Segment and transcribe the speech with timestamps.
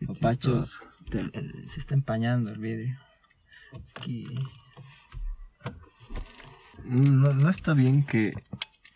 [0.00, 0.82] Qué Papacho, chistoso.
[1.10, 2.98] te- el- se está empañando el vidrio.
[3.94, 4.24] Aquí.
[6.84, 8.32] No, no está bien que,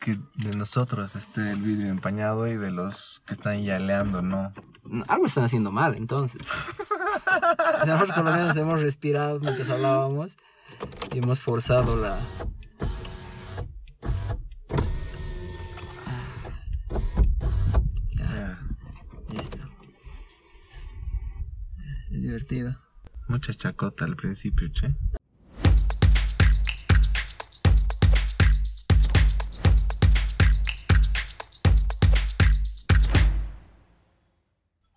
[0.01, 4.53] que de nosotros esté el vidrio empañado y de los que están yaleando, no.
[4.85, 6.41] No, Algo están haciendo mal, entonces.
[7.87, 10.37] Nosotros por lo menos hemos respirado mientras hablábamos
[11.13, 12.19] y hemos forzado la...
[22.55, 22.77] divertido.
[23.29, 24.95] Mucha chacota al principio, che.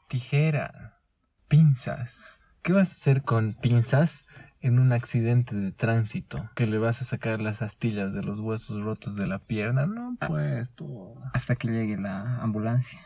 [0.08, 1.00] Tijera,
[1.48, 2.28] pinzas.
[2.62, 4.26] ¿Qué vas a hacer con pinzas
[4.60, 6.50] en un accidente de tránsito?
[6.56, 9.86] ¿Que le vas a sacar las astillas de los huesos rotos de la pierna?
[9.86, 11.16] No, pues, tú.
[11.34, 13.00] Hasta que llegue la ambulancia.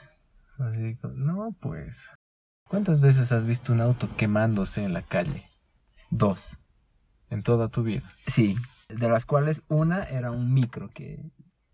[0.57, 2.11] Así no, pues.
[2.71, 5.51] ¿Cuántas veces has visto un auto quemándose en la calle?
[6.09, 6.57] Dos.
[7.29, 8.13] En toda tu vida.
[8.27, 8.55] Sí,
[8.87, 11.21] de las cuales una era un micro que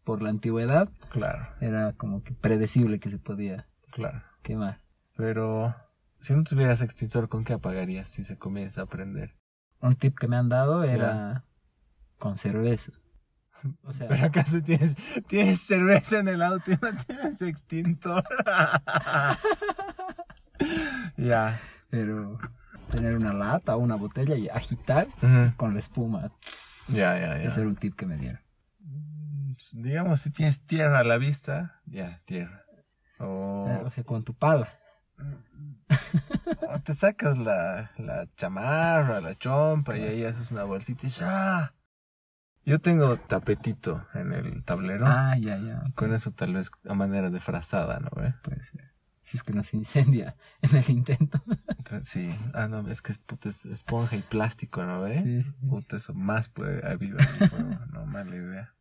[0.04, 4.24] por la antigüedad Claro, era como que predecible que se podía claro.
[4.42, 4.82] quemar.
[5.16, 5.76] Pero
[6.20, 9.36] si no tuvieras extintor, ¿con qué apagarías si se comienza a prender?
[9.80, 11.46] Un tip que me han dado era
[12.18, 12.94] con cerveza.
[13.84, 14.96] O sea, Pero acaso tienes,
[15.28, 18.24] tienes cerveza en el auto y no tienes extintor.
[21.18, 21.60] ya.
[21.90, 22.38] pero
[22.92, 25.08] tener una lata o una botella y agitar
[25.58, 26.32] con la espuma.
[26.88, 27.44] Ya, ya, ya.
[27.44, 28.40] Ese era un tip que me dieron.
[28.80, 32.64] Mm, Digamos, si tienes tierra a la vista, ya, tierra.
[33.20, 34.70] O, Claro, que con tu pala.
[36.70, 41.74] o te sacas la, la chamarra, la chompa y ahí haces una bolsita y ¡ah!
[42.66, 45.06] Yo tengo tapetito en el tablero.
[45.08, 45.84] Ah, ya, ya.
[45.96, 48.34] Con eso tal vez a manera de frazada, ¿no ve?
[48.44, 48.94] Puede ser.
[49.28, 51.44] Si es que no se incendia en el intento.
[52.02, 52.34] Sí.
[52.54, 55.22] Ah, no, es que es, puta, es esponja y plástico, ¿no ve?
[55.22, 55.52] Sí, sí.
[55.70, 57.78] Puta, eso más puede avivar el fuego.
[57.92, 58.74] no, mala idea.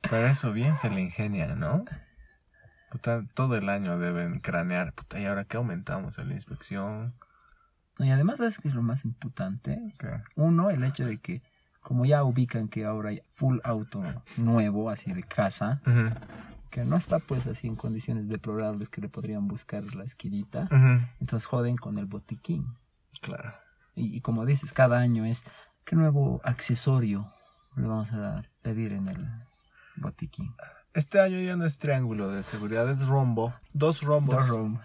[0.00, 1.84] Para eso bien se le ingenian, ¿no?
[2.90, 4.94] Puta, todo el año deben cranear.
[4.94, 6.16] Puta, ¿y ahora qué aumentamos?
[6.16, 7.14] ¿En la inspección?
[7.98, 9.94] No, y además, ¿sabes qué es lo más imputante?
[10.34, 11.42] Uno, el hecho de que,
[11.82, 14.02] como ya ubican que ahora hay full auto
[14.38, 16.08] nuevo, así de casa, Ujú,
[16.70, 21.04] que no está pues así en condiciones deplorables que le podrían buscar la esquinita, ujú.
[21.20, 22.74] entonces joden con el botiquín.
[23.20, 23.52] Claro.
[23.96, 25.44] Y, y como dices, cada año es,
[25.84, 27.32] ¿qué nuevo accesorio
[27.76, 29.26] le vamos a dar, pedir en el
[29.96, 30.54] botiquín?
[30.94, 33.54] Este año ya no es triángulo de seguridad, es rombo.
[33.72, 34.36] Dos rombos.
[34.36, 34.80] Dos rom-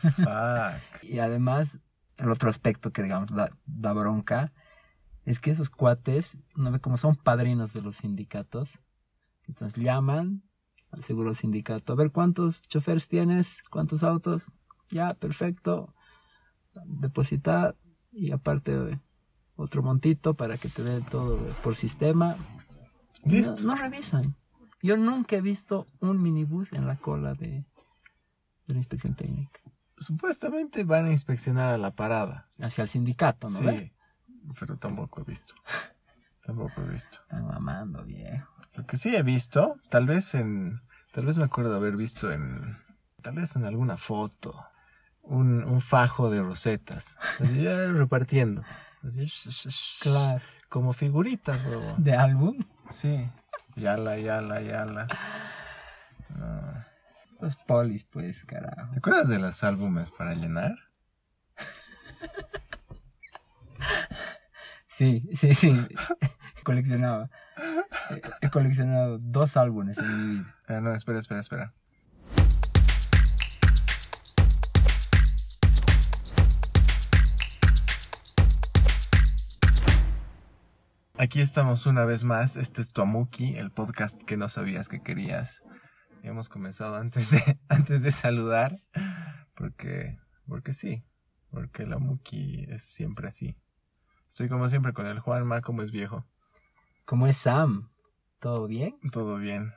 [0.00, 1.02] Fuck.
[1.02, 1.78] Y además,
[2.16, 4.52] el otro aspecto que digamos da, da bronca
[5.24, 8.78] es que esos cuates, no ve como son padrinos de los sindicatos,
[9.46, 10.42] entonces llaman
[10.92, 14.52] al seguro del sindicato, a ver cuántos choferes tienes, cuántos autos,
[14.90, 15.94] ya, perfecto,
[16.84, 17.76] depositar
[18.12, 19.00] y aparte eh,
[19.56, 22.36] otro montito para que te dé todo eh, por sistema.
[23.24, 23.62] Listo.
[23.64, 24.36] no revisan.
[24.82, 27.64] Yo nunca he visto un minibús en la cola de,
[28.66, 29.60] de la inspección técnica.
[29.96, 32.48] Supuestamente van a inspeccionar a la parada.
[32.58, 33.58] Hacia el sindicato, ¿no?
[33.58, 33.92] sí,
[34.58, 35.54] pero tampoco he visto.
[36.44, 37.18] Tampoco he visto.
[37.22, 38.52] Están mamando, viejo.
[38.74, 40.80] Lo que sí he visto, tal vez en.
[41.12, 42.78] Tal vez me acuerdo de haber visto en.
[43.22, 44.66] Tal vez en alguna foto.
[45.22, 47.16] Un, un fajo de rosetas.
[47.38, 48.62] Así, ya repartiendo.
[49.06, 50.42] Así, sh- sh- sh- Claro.
[50.68, 52.02] Como figuritas, huevón.
[52.02, 52.58] ¿De álbum?
[52.90, 53.30] Sí.
[53.76, 55.06] Yala, yala, yala.
[56.30, 56.84] No.
[57.24, 58.90] Estos polis, pues, carajo.
[58.90, 60.74] ¿Te acuerdas de los álbumes para llenar?
[64.94, 65.72] Sí, sí, sí.
[66.64, 67.30] Coleccionaba.
[68.42, 70.56] He- coleccionado dos álbumes en mi vida.
[70.68, 71.74] Ah, no, espera, espera, espera.
[81.18, 82.56] Aquí estamos una vez más.
[82.56, 85.62] Este es Tuamuki, el podcast que no sabías que querías.
[86.22, 88.76] Hemos comenzado antes de, antes de saludar.
[89.54, 91.04] Porque, porque sí.
[91.50, 93.56] Porque la Muki es siempre así.
[94.32, 96.24] Estoy como siempre con el Juanma, como es viejo.
[97.04, 97.90] ¿Cómo es Sam?
[98.38, 98.98] ¿Todo bien?
[99.12, 99.74] Todo bien.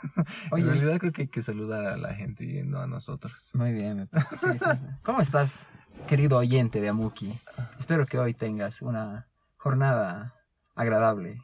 [0.50, 2.86] Oye, en es- realidad creo que hay que saludar a la gente y no a
[2.86, 3.50] nosotros.
[3.52, 4.58] Muy bien, me parece.
[5.02, 5.66] ¿Cómo estás,
[6.06, 7.38] querido oyente de Amuki?
[7.78, 9.28] Espero que hoy tengas una
[9.58, 10.36] jornada
[10.74, 11.42] agradable.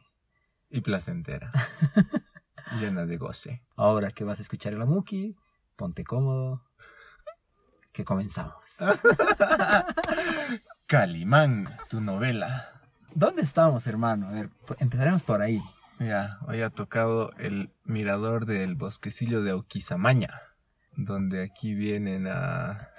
[0.71, 1.51] Y placentera.
[2.79, 3.61] llena de goce.
[3.75, 5.37] Ahora que vas a escuchar el Amuki,
[5.75, 6.65] ponte cómodo.
[7.91, 8.77] Que comenzamos.
[10.93, 12.81] Calimán, tu novela.
[13.13, 14.29] ¿Dónde estamos, hermano?
[14.29, 14.49] A ver,
[14.79, 15.61] empezaremos por ahí.
[15.99, 20.41] Ya, hoy ha tocado el mirador del bosquecillo de Oquisamaña,
[20.95, 22.89] donde aquí vienen a...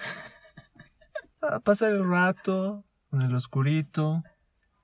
[1.40, 4.22] a pasar el rato en el oscurito.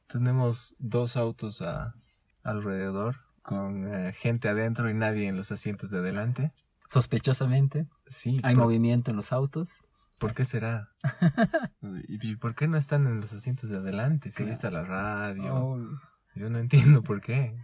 [0.09, 1.95] Tenemos dos autos a,
[2.43, 6.53] alrededor con eh, gente adentro y nadie en los asientos de adelante.
[6.89, 9.85] Sospechosamente, Sí, hay por- movimiento en los autos.
[10.19, 10.91] ¿Por qué será?
[12.09, 14.31] ¿Y por qué no están en los asientos de adelante?
[14.31, 15.55] Si ahí está la radio.
[15.55, 15.79] Oh,
[16.35, 17.57] Yo no entiendo por qué.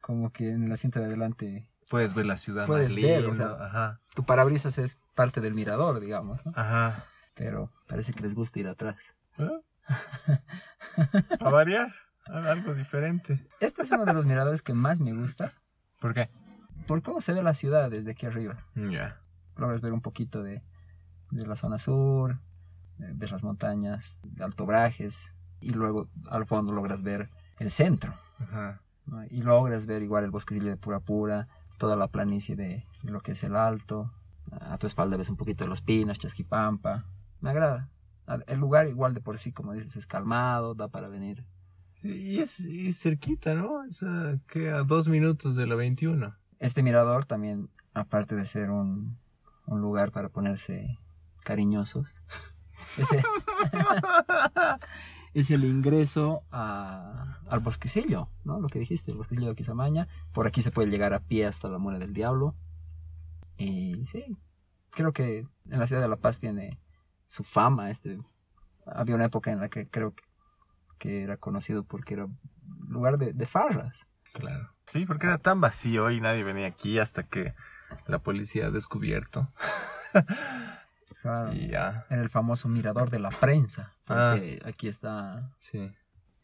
[0.00, 3.34] como que en el asiento de adelante Puedes ver la ciudad Puedes más ver, o
[3.34, 4.00] sea, Ajá.
[4.14, 6.52] tu parabrisas es parte del mirador, digamos, ¿no?
[6.54, 7.04] Ajá.
[7.34, 8.96] Pero parece que les gusta ir atrás.
[9.38, 9.60] ¿Eh?
[11.40, 11.92] A variar.
[12.26, 13.44] Algo diferente.
[13.58, 15.54] Este es uno de los miradores que más me gusta
[15.98, 16.30] ¿Por qué?
[16.86, 18.66] por cómo se ve la ciudad desde aquí arriba.
[18.74, 19.20] Ya.
[19.56, 20.62] Logras ver un poquito de,
[21.30, 22.38] de la zona sur,
[22.98, 28.14] de, las montañas, de Alto Brajes, y luego al fondo logras ver el centro.
[28.38, 28.80] Ajá.
[29.06, 29.24] ¿no?
[29.24, 31.48] Y logras ver igual el bosquecillo de Pura Pura,
[31.78, 34.10] toda la planicie de, de lo que es el Alto.
[34.50, 37.04] A tu espalda ves un poquito de los pinos, Chasquipampa.
[37.40, 37.88] Me agrada.
[38.46, 41.44] El lugar igual de por sí, como dices, es calmado, da para venir.
[41.94, 43.84] Sí, y es, y cerquita, ¿no?
[43.84, 44.70] Es a, ¿qué?
[44.70, 46.34] a dos minutos de la 21.
[46.58, 49.18] Este mirador también, aparte de ser un,
[49.66, 50.98] un lugar para ponerse
[51.44, 52.22] cariñosos,
[52.96, 53.22] es el,
[55.34, 58.60] es el ingreso a- al bosquecillo, ¿no?
[58.60, 60.08] Lo que dijiste, el bosquecillo de Quizamaña.
[60.32, 62.54] Por aquí se puede llegar a pie hasta la Muela del Diablo.
[63.56, 64.36] Y sí,
[64.90, 66.78] creo que en la ciudad de La Paz tiene
[67.26, 67.90] su fama.
[67.90, 68.18] Este,
[68.86, 70.24] había una época en la que creo que,
[70.98, 72.26] que era conocido porque era
[72.88, 74.06] lugar de, de farras.
[74.32, 74.70] Claro.
[74.86, 77.54] Sí, porque era tan vacío y nadie venía aquí hasta que
[78.06, 79.48] la policía ha descubierto.
[81.22, 81.52] Claro.
[81.52, 82.06] y ya.
[82.10, 83.94] en el famoso mirador de la prensa.
[84.06, 84.32] Ah.
[84.36, 85.92] Porque aquí está Sí.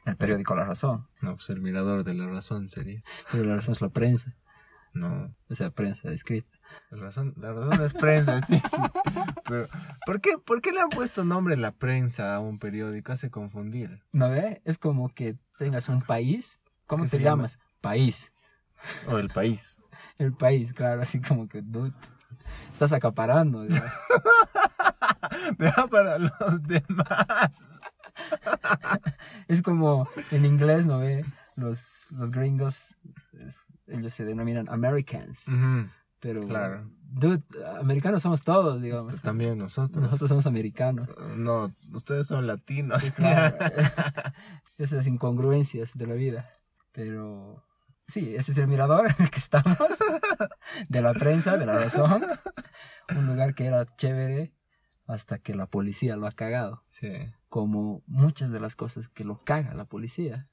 [0.04, 1.08] el periódico La Razón.
[1.22, 3.02] No, pues el mirador de la razón sería.
[3.32, 4.34] Pero La Razón es la prensa.
[4.92, 5.34] No.
[5.50, 6.48] O sea, prensa escrita.
[6.90, 8.76] La razón, la razón es prensa, sí, sí.
[9.46, 9.68] Pero,
[10.06, 13.12] ¿por qué, ¿por qué le han puesto nombre la prensa a un periódico?
[13.12, 14.02] Hace confundir.
[14.12, 14.62] ¿No ve?
[14.64, 16.60] Es como que tengas un país.
[16.86, 17.30] ¿Cómo ¿Qué te llama?
[17.42, 17.58] llamas?
[17.80, 18.32] País.
[19.08, 19.76] O el país.
[20.18, 21.02] El país, claro.
[21.02, 21.92] Así como que, dude,
[22.72, 23.66] estás acaparando.
[25.58, 27.60] Deja para los demás.
[29.48, 31.24] es como en inglés, ¿no ve?
[31.56, 32.96] Los, los gringos,
[33.32, 35.46] es- ellos se denominan Americans.
[35.48, 35.88] Ujú,
[36.20, 36.90] Pero, Claro.
[37.02, 37.42] dude,
[37.78, 39.22] americanos somos todos, digamos.
[39.22, 40.02] También nosotros.
[40.02, 41.08] Nosotros somos americanos.
[41.36, 43.04] No, ustedes son latinos.
[43.04, 43.56] Sí, claro.
[44.78, 46.50] Esas incongruencias de la vida.
[46.92, 47.62] Pero
[48.08, 49.76] sí, ese es el mirador en el que estamos.
[50.88, 52.22] De la prensa, de la razón.
[53.16, 54.52] Un lugar que era chévere
[55.06, 56.82] hasta que la policía lo ha cagado.
[56.90, 57.10] Sí.
[57.48, 60.48] Como muchas de las cosas que lo caga la policía.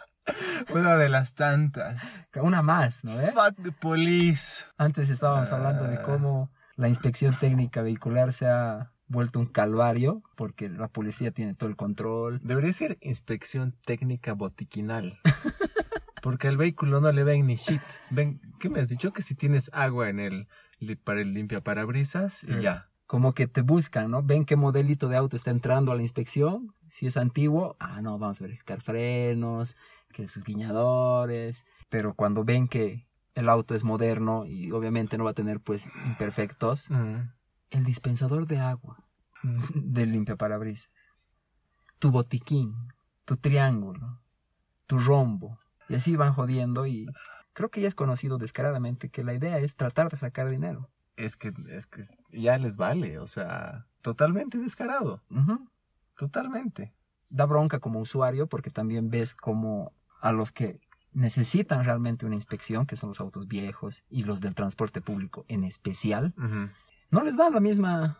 [0.72, 2.02] Una de las tantas.
[2.34, 3.20] Una más, ¿no?
[3.20, 3.32] eh?
[3.32, 4.64] Fuck the police.
[4.76, 10.68] Antes estábamos hablando de cómo la inspección técnica vehicular se ha vuelto un calvario porque
[10.68, 12.40] la policía tiene todo el control.
[12.42, 15.18] Debería ser inspección técnica botiquinal.
[16.20, 17.80] Porque al vehículo no le ven ni shit.
[18.10, 19.12] Ven, ¿qué me has dicho?
[19.12, 20.48] Que si tienes agua en el
[21.04, 22.60] para el limpia parabrisas y Mm.
[22.60, 22.84] ya.
[23.06, 24.22] como que te buscan, ¿no?
[24.22, 26.74] Ven qué modelito de auto está entrando a la inspección.
[26.90, 29.76] Si es antiguo, ah, no, vamos a verificar frenos,
[30.12, 31.64] que sus guiñadores.
[31.88, 35.88] Pero cuando ven que el auto es moderno y obviamente no va a tener, pues,
[36.04, 37.30] imperfectos, Mm.
[37.70, 39.02] el dispensador de agua
[39.74, 40.90] del limpiaparabrisas,
[41.98, 42.74] tu botiquín,
[43.24, 44.20] tu triángulo,
[44.86, 45.58] tu rombo.
[45.88, 47.06] Y así van jodiendo y
[47.58, 50.88] creo que ya es conocido descaradamente que la idea es tratar de sacar dinero.
[51.16, 55.20] Es que, es que ya les vale, o sea, totalmente descarado,
[56.16, 56.94] totalmente.
[57.30, 60.80] da bronca como usuario porque también ves como a los que
[61.12, 65.64] necesitan realmente una inspección, que son los autos viejos y los del transporte público en
[65.64, 66.32] especial,
[67.10, 68.18] no les dan la misma,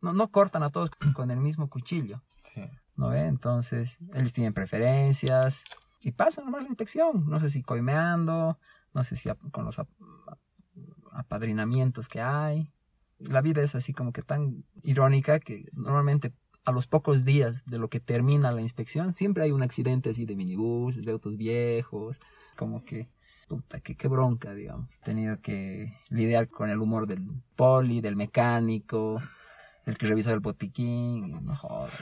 [0.00, 2.22] no, no cortan a todos con el mismo cuchillo,
[2.54, 2.62] Sí.
[2.94, 3.26] ¿no ve?
[3.26, 5.64] Entonces, ellos tienen preferencias
[6.00, 8.58] y pasan nomás la inspección, no sé si coimeando,
[8.96, 9.88] no sé si con los ap-
[11.12, 12.72] apadrinamientos que hay.
[13.18, 16.32] La vida es así como que tan irónica que normalmente
[16.64, 20.26] a los pocos días de lo que termina la inspección siempre hay un accidente así
[20.26, 22.18] de minibús, de autos viejos,
[22.56, 23.08] como que
[23.48, 24.90] puta, que qué bronca, digamos.
[24.96, 27.24] He tenido que lidiar con el humor del
[27.54, 29.22] poli, del mecánico,
[29.84, 31.54] el que revisa el botiquín, no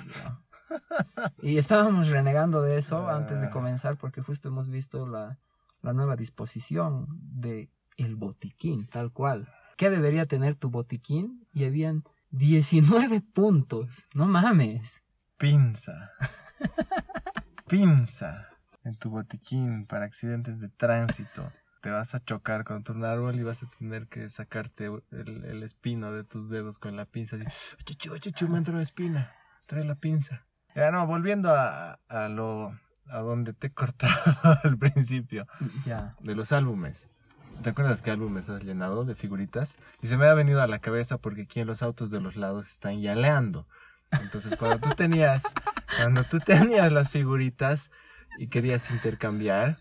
[0.07, 0.39] digamos.
[1.43, 5.39] Y estábamos renegando de eso antes de comenzar porque justo hemos visto la,
[5.85, 9.49] la nueva disposición de el botiquín, tal cual.
[9.77, 11.47] ¿Qué debería tener tu botiquín?
[11.53, 14.07] Y habían 19 puntos.
[14.15, 15.05] No mames.
[15.37, 16.11] Pinza.
[17.69, 18.49] Pinza
[18.83, 21.53] en tu botiquín para accidentes de tránsito.
[21.83, 25.63] te vas a chocar contra un árbol y vas a tener que sacarte el, el
[25.63, 27.37] espino de tus dedos con la pinza.
[27.37, 29.33] Así, chuchu, chuchu, me entró espina,
[29.67, 30.47] trae la pinza.
[30.75, 32.75] Ya no, volviendo a, a lo
[33.09, 35.47] a donde te he cortado al principio,
[36.21, 37.09] de los álbumes.
[37.63, 39.77] ¿Te acuerdas qué álbumes has llenado de figuritas?
[40.03, 42.37] Y se me ha venido a la cabeza porque aquí en los autos de los
[42.37, 43.67] lados están yaleando.
[44.11, 45.45] Entonces, cuando tú tenías,
[45.97, 47.91] cuando tú tenías las figuritas
[48.39, 49.79] y querías intercambiar,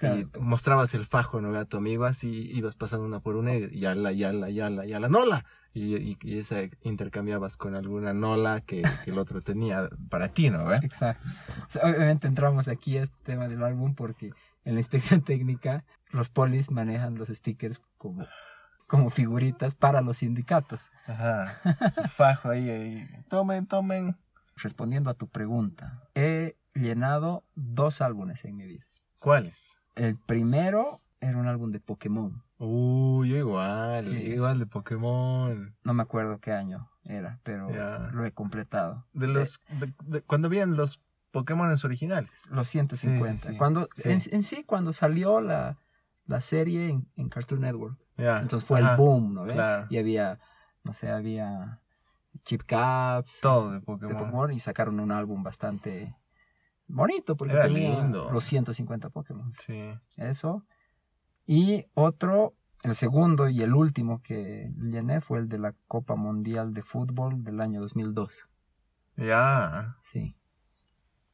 [0.00, 1.58] y mostrabas el fajo, ¿no?
[1.58, 5.44] A tu amigo así, ibas pasando una por una y yala, yala, yala, yala, nola.
[5.74, 10.50] Y, y, y esa intercambiabas con alguna nola que, que el otro tenía para ti,
[10.50, 10.64] ¿no?
[10.64, 10.76] ¿Ve?
[10.82, 11.28] Exacto.
[11.68, 14.32] O sea, obviamente entramos aquí a este tema del álbum porque
[14.64, 18.26] en la inspección técnica los polis manejan los stickers como,
[18.86, 20.90] como figuritas para los sindicatos.
[21.06, 21.90] Ajá.
[21.90, 23.08] Su fajo ahí, ahí.
[23.28, 24.16] Tomen, tomen.
[24.56, 28.86] Respondiendo a tu pregunta, he llenado dos álbumes en mi vida.
[29.20, 29.78] ¿Cuáles?
[29.94, 32.42] El primero era un álbum de Pokémon.
[32.58, 33.67] Uy, yo igual.
[34.38, 35.76] Igual de Pokémon.
[35.84, 37.68] No me acuerdo qué año era, pero
[38.12, 39.06] lo he completado.
[39.12, 42.30] De los, de- de- cuando habían los Pokémones originales.
[42.50, 43.36] Los 150.
[43.36, 43.58] Sí, sí, sí.
[43.58, 43.88] Cuando.
[44.04, 45.76] En, en sí, cuando salió la,
[46.26, 47.98] la serie en, en Cartoon Network.
[48.16, 49.86] Entonces fue Ajá, el boom, ¿no claro.
[49.90, 50.40] Y había,
[50.84, 51.80] no sé, había
[52.44, 54.16] chip caps Todo de de Pokémon.
[54.16, 56.16] Pokémon y sacaron un álbum bastante
[56.88, 58.30] bonito porque Era tenía lindo.
[58.32, 59.52] los 150 Pokémon.
[59.58, 59.92] Sí.
[60.16, 60.64] Eso.
[61.46, 66.72] Y otro, el segundo y el último que llené fue el de la Copa Mundial
[66.74, 68.48] de Fútbol del año 2002.
[69.16, 69.96] Ya.
[70.04, 70.36] Sí.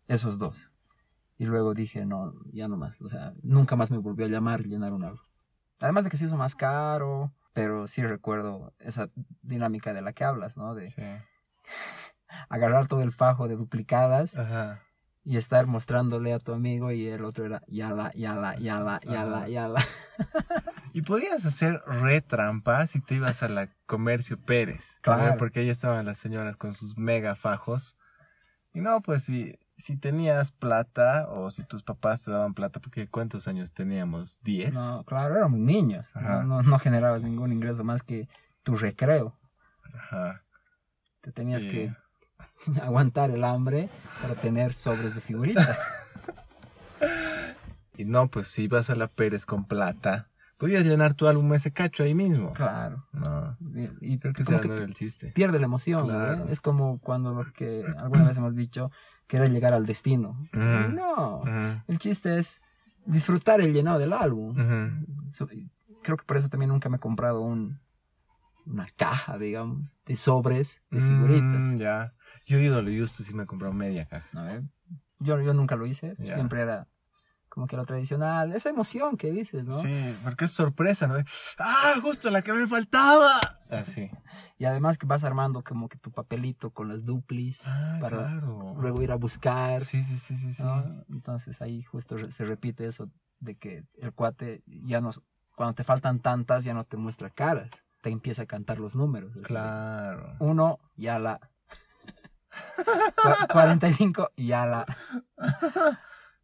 [0.09, 0.73] Esos dos.
[1.37, 3.01] Y luego dije, no, ya no más.
[3.03, 5.21] O sea, nunca más me volvió a llamar llenar un álbum.
[5.81, 9.11] Además de que se hizo más caro, pero sí recuerdo esa
[9.43, 10.75] dinámica de la que hablas, ¿no?
[10.75, 11.03] De Sí.
[12.49, 14.83] agarrar todo el fajo de duplicadas Ajá.
[15.25, 19.81] y estar mostrándole a tu amigo y el otro era yala, yala, yala, yala, yala.
[20.95, 24.99] Y podías hacer re trampa si te ibas a la Comercio Pérez.
[25.03, 25.37] Claro.
[25.37, 27.97] Porque ahí estaban las señoras con sus mega fajos.
[28.73, 33.09] Y no, pues si, si tenías plata o si tus papás te daban plata, porque
[33.09, 34.41] ¿cuántos años teníamos?
[34.45, 34.73] ¿10?
[34.73, 36.11] No, claro, éramos niños.
[36.15, 38.29] No, no, no generabas ningún ingreso más que
[38.63, 39.37] tu recreo.
[39.95, 40.43] Ajá.
[41.23, 41.69] Te tenías Sí.
[41.69, 41.97] que
[42.83, 43.91] aguantar el hambre
[44.23, 45.79] para tener sobres de figuritas.
[47.97, 51.73] Y no, pues si ibas a la Pérez con plata, podías llenar tu álbum ese
[51.73, 52.53] cacho ahí mismo.
[52.53, 53.05] Claro.
[53.13, 55.33] No, Y, y creo que ese que no era el chiste.
[55.33, 56.07] pierde la emoción.
[56.07, 56.47] Claro.
[56.49, 58.91] Es como cuando lo que alguna vez hemos dicho,
[59.27, 60.31] querer llegar al destino.
[60.53, 60.95] Ujú.
[60.95, 61.39] No.
[61.39, 62.61] Ujú, El chiste es
[63.07, 64.55] disfrutar el llenado del álbum.
[65.31, 65.71] So- y
[66.03, 67.81] Creo que por eso también nunca me he comprado un,
[68.67, 71.61] una caja, digamos, de sobres de figuritas.
[71.61, 72.13] Mm, ya.
[72.47, 74.29] Yo ídolo justo sí me compré media caja.
[74.35, 74.49] ¿no?
[74.51, 74.63] ¿Eh?
[75.21, 76.35] Yo, yo nunca lo hice, Ya.
[76.35, 76.89] siempre era
[77.55, 79.79] como que lo tradicional, esa emoción que dices, ¿no?
[79.79, 81.15] Sí, porque es sorpresa, ¿no?
[81.61, 83.39] ¡Ah, justo la que me faltaba!
[83.71, 84.11] Así.
[84.59, 88.75] Y además que vas armando como que tu papelito con las duplis, Ah, Para claro.
[88.77, 90.65] luego ir a buscar, Sí, sí, sí, sí, sí.
[91.09, 93.09] Entonces ahí justo se repite eso
[93.39, 95.11] de que el cuate ya no,
[95.55, 97.71] cuando te faltan tantas ya no te muestra caras,
[98.01, 99.33] te empieza a cantar los números.
[99.45, 100.35] Claro.
[100.41, 101.39] Uno, ya la.
[103.17, 104.87] Cua- 45, ya la.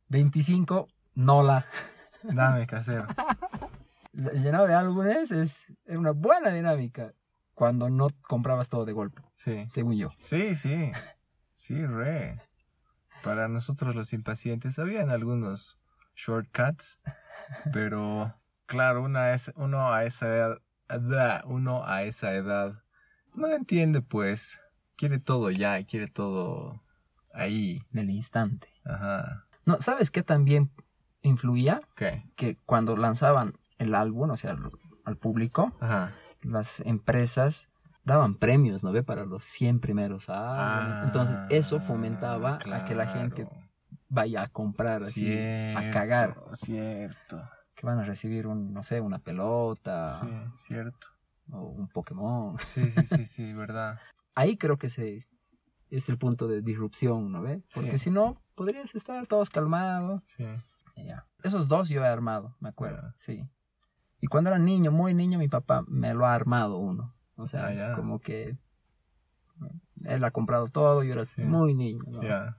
[0.09, 0.89] 25,
[1.21, 1.67] no la.
[2.23, 3.07] Dame casero.
[4.13, 7.13] El llenado de álbumes es, es una buena dinámica
[7.55, 9.65] cuando no comprabas todo de golpe, Sí.
[9.69, 10.09] según yo.
[10.21, 10.93] Sí, sí.
[11.53, 12.41] Sí, re.
[13.23, 15.79] Para nosotros los impacientes habían algunos
[16.17, 16.99] shortcuts,
[17.73, 18.35] pero
[18.67, 20.59] claro, una es, uno a esa
[20.89, 22.83] edad, uno a esa edad
[23.35, 24.59] no entiende pues,
[24.97, 26.83] quiere todo ya y quiere todo
[27.33, 27.83] ahí.
[27.91, 28.69] Del instante.
[28.85, 29.47] Ajá.
[29.67, 30.71] No, ¿sabes qué también
[31.23, 31.81] influía?
[31.97, 32.25] ¿Qué?
[32.37, 34.71] Que cuando lanzaban el álbum, o sea, al,
[35.05, 36.13] al público, Ajá.
[36.43, 37.69] las empresas
[38.05, 39.03] daban premios, ¿no ve?
[39.03, 41.05] Para los 100 primeros álbumes.
[41.05, 43.67] Entonces, eso fomentaba a que la gente Ah,
[44.09, 45.33] vaya a comprar así,
[45.77, 46.37] a cagar.
[46.53, 47.43] Cierto.
[47.75, 51.07] Que van a recibir un, no sé, una pelota Sí, cierto.
[51.53, 52.59] o un Pokémon.
[52.59, 53.99] Sí, sí, sí, sí, verdad.
[54.35, 55.27] Ahí creo que se,
[55.91, 57.63] es el punto de disrupción, ¿no ve?
[57.75, 58.05] Porque Sí.
[58.05, 60.23] si no, podrías estar todos calmados.
[60.27, 60.45] Sí.
[61.05, 61.27] Ya.
[61.43, 63.15] Esos dos yo he armado, me acuerdo, Ya.
[63.17, 63.49] sí.
[64.21, 67.15] Y cuando era niño, muy niño, mi papá me lo ha armado uno.
[67.37, 68.59] O sea, Ah, como que
[70.05, 71.43] él ha comprado todo, yo era Sí.
[71.43, 72.03] muy niño.
[72.07, 72.23] ¿no?
[72.23, 72.57] Ya.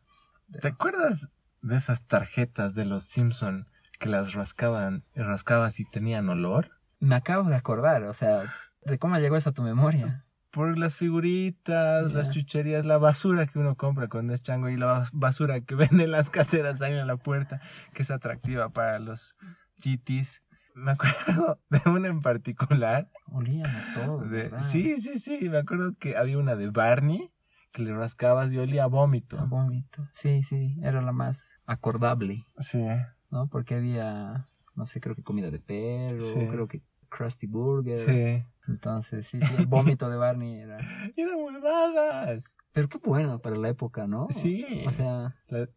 [0.52, 1.30] Pero- ¿Te acuerdas
[1.62, 3.68] de esas tarjetas de los Simpson
[4.00, 6.72] que las rascaban, rascabas y tenían olor?
[7.00, 8.52] Me acabo de acordar, o sea,
[8.84, 10.26] de cómo llegó eso a tu memoria.
[10.52, 14.88] Por las figuritas, las chucherías, la basura que uno compra cuando es chango y la
[15.02, 17.62] bas- basura que venden las caseras ahí en la puerta,
[17.94, 19.36] que es atractiva para los
[19.80, 20.42] chitis.
[20.76, 23.10] me acuerdo de una en particular.
[23.28, 24.26] Olían a todo.
[24.60, 27.32] sí, sí, sí, me acuerdo que había una de Barney
[27.72, 29.40] que le rascabas y olía a vómito.
[29.40, 30.06] A vómito.
[30.12, 32.84] Sí, sí, era la más acordable, Sí,
[33.30, 33.48] ¿no?
[33.48, 36.46] Porque había, no sé, creo que comida de perro, Sí.
[36.50, 37.98] creo que Krusty Burger.
[37.98, 38.44] sí.
[38.68, 40.78] Entonces, sí, sí, el vómito de Barney era...
[41.16, 42.56] Eran huevadas.
[42.72, 44.28] Pero qué bueno para la época, ¿no?
[44.30, 44.84] Sí.
[44.88, 45.68] O sea, La-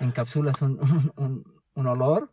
[0.00, 2.32] encapsulas un, un, un- un olor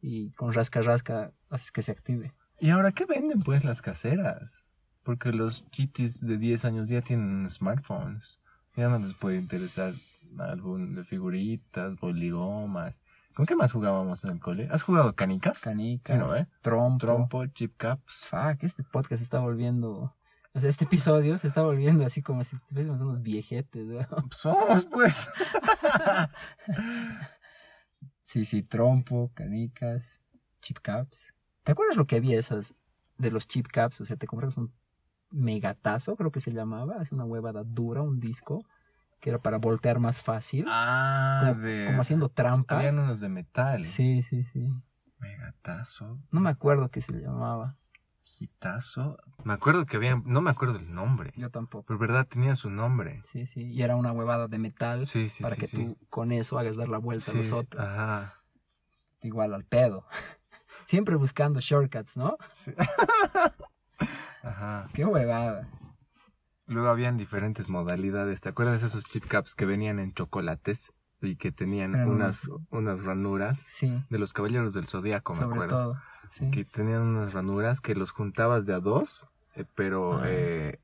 [0.00, 2.32] y con rasca rasca haces que se active.
[2.60, 4.62] ¿Y ahora qué venden pues las caseras?
[5.02, 8.38] Porque los chitis de 10 años ya tienen smartphones.
[8.76, 9.94] Ya no les puede interesar
[10.38, 13.02] algún de figuritas, boligomas.
[13.36, 14.66] ¿Con qué más jugábamos en el cole?
[14.70, 15.60] ¿Has jugado canicas?
[15.60, 16.46] Canicas, Sí, ¿no, eh?
[16.62, 17.04] trompo.
[17.04, 18.28] Trompo, chip caps.
[18.30, 20.16] Fuck, este podcast se está volviendo...
[20.54, 24.00] O sea, este episodio se está volviendo así como si estuviésemos unos viejetes, ¿no?
[24.30, 25.28] Somos pues.
[28.24, 30.20] Sí, sí, trompo, canicas,
[30.62, 31.34] chip caps.
[31.62, 32.74] ¿Te acuerdas lo que había esas
[33.18, 34.00] de los chip caps?
[34.00, 34.72] O sea, te comprabas un
[35.30, 38.64] megatazo, creo que se llamaba, así una huevada dura, un disco,
[39.20, 41.54] que era para voltear más fácil, Ah,
[41.86, 42.78] como, haciendo trampa.
[42.78, 43.86] Habían unos de metal.
[43.86, 44.68] Sí, sí, sí.
[45.18, 46.18] Megatazo.
[46.30, 47.76] No me acuerdo qué se llamaba.
[48.38, 49.16] Hitazo.
[49.44, 50.20] Me acuerdo que había...
[50.24, 51.32] No me acuerdo el nombre.
[51.36, 51.84] Yo tampoco.
[51.86, 53.22] Pero verdad tenía su nombre.
[53.24, 53.62] Sí, sí.
[53.72, 55.60] Y era una huevada de metal Sí, sí, para sí.
[55.62, 57.82] que tú con eso hagas dar la vuelta a los otros.
[57.82, 58.34] Ajá.
[59.22, 60.06] Igual al pedo.
[60.86, 62.36] Siempre buscando shortcuts, ¿no?
[62.52, 62.72] Sí.
[64.42, 64.88] Ajá.
[64.92, 65.68] Qué huevada.
[66.66, 68.40] Luego habían diferentes modalidades.
[68.40, 73.02] ¿Te acuerdas de esos chip caps que venían en chocolates y que tenían unas, unas
[73.02, 73.64] ranuras?
[73.68, 75.76] Sí, De los caballeros del zodiaco, me sobre acuerdo.
[75.76, 75.96] todo.
[76.30, 76.50] Sí.
[76.50, 80.22] Que tenían unas ranuras que los juntabas de a dos, eh, pero Ah.
[80.26, 80.80] eh,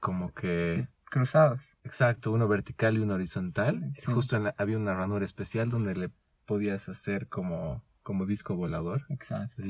[0.00, 0.82] como que.
[0.86, 1.76] Sí, Cruzados.
[1.84, 3.92] Exacto, uno vertical y uno horizontal.
[3.98, 4.10] Sí.
[4.12, 6.10] Justo en la- había una ranura especial donde le
[6.44, 9.04] podías hacer como, como disco volador.
[9.10, 9.62] Exacto.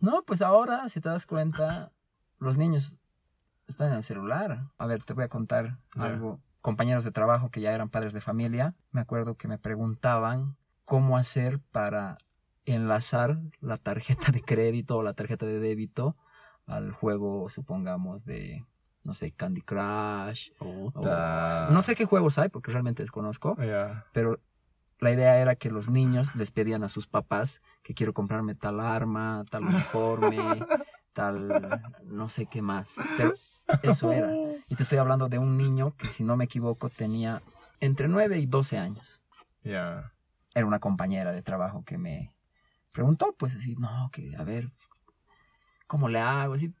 [0.00, 1.92] No, pues ahora, si te das cuenta,
[2.38, 2.96] los niños
[3.68, 4.64] están en el celular.
[4.78, 6.40] A ver, te voy a contar algo.
[6.60, 11.16] Compañeros de trabajo que ya eran padres de familia, me acuerdo que me preguntaban cómo
[11.16, 12.18] hacer para
[12.66, 16.16] enlazar la tarjeta de crédito o la tarjeta de débito
[16.66, 18.66] al juego, supongamos, de,
[19.04, 20.50] no sé, Candy Crush.
[20.60, 24.04] No sé qué juegos hay porque realmente desconozco, Ya.
[24.12, 24.38] pero
[25.00, 28.80] la idea era que los niños les pedían a sus papás que quiero comprarme tal
[28.80, 30.36] arma, tal uniforme,
[31.12, 32.96] tal no sé qué más.
[33.16, 33.34] Pero
[33.82, 34.32] eso era.
[34.68, 37.42] Y te estoy hablando de un niño que, si no me equivoco, tenía
[37.80, 39.22] entre 9 y 12 años.
[39.62, 40.12] Ya.
[40.54, 42.34] Era una compañera de trabajo que me
[42.92, 44.70] preguntó, pues así, no, que a ver,
[45.86, 46.54] ¿cómo le hago?
[46.54, 46.74] Así,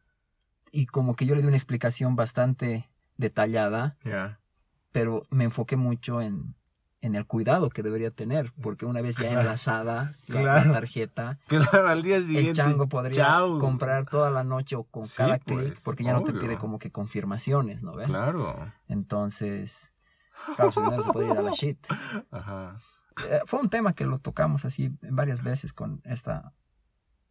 [0.72, 4.40] y como que yo le di una explicación bastante detallada, Ya.
[4.92, 6.54] pero me enfoqué mucho en,
[7.00, 11.88] en el cuidado que debería tener, porque una vez ya enlazada la- la, tarjeta, Claro,
[11.88, 12.50] al día siguiente.
[12.50, 13.58] el chango podría chao.
[13.58, 16.56] comprar toda la noche o con Sí, cada pues, clic, porque ya no te pide
[16.58, 18.06] como que confirmaciones, ¿no ves?
[18.08, 18.72] Claro.
[18.88, 19.92] Entonces,
[20.56, 21.78] claro, su dinero se podría ir a la shit.
[22.30, 22.78] Ajá.
[23.28, 26.52] Eh, fue un tema que lo tocamos así varias veces con esta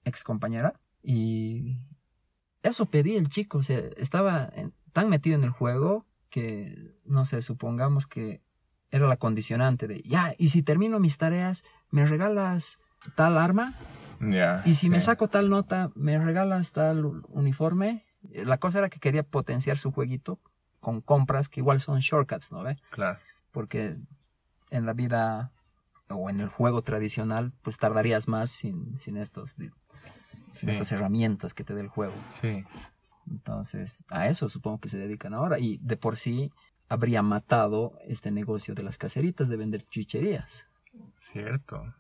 [0.04, 1.78] ex compañera y
[2.64, 7.24] eso pedí el chico, o sea, estaba en- tan metido en el juego que, no
[7.26, 8.42] sé, supongamos que
[8.92, 12.80] era la condicionante de, ya, y si termino mis tareas, ¿me regalas
[13.16, 13.76] tal arma?
[14.66, 18.06] Y si me saco tal nota, ¿me regalas tal uniforme?
[18.32, 20.40] Eh, La cosa era que quería potenciar su jueguito
[20.80, 22.78] con compras que igual son shortcuts, ¿no ve?
[22.92, 23.20] Claro.
[23.52, 23.98] porque
[24.70, 25.52] en la vida
[26.10, 29.72] o en el juego tradicional, pues tardarías más sin, sin estos sin
[30.54, 30.70] Sí.
[30.70, 32.14] estas herramientas que te da el juego.
[32.30, 32.64] Sí.
[33.30, 35.60] Entonces, a eso supongo que se dedican ahora.
[35.60, 36.52] Y de por sí
[36.90, 40.68] habría matado este negocio de las caseritas de vender chucherías.
[41.20, 41.94] Cierto.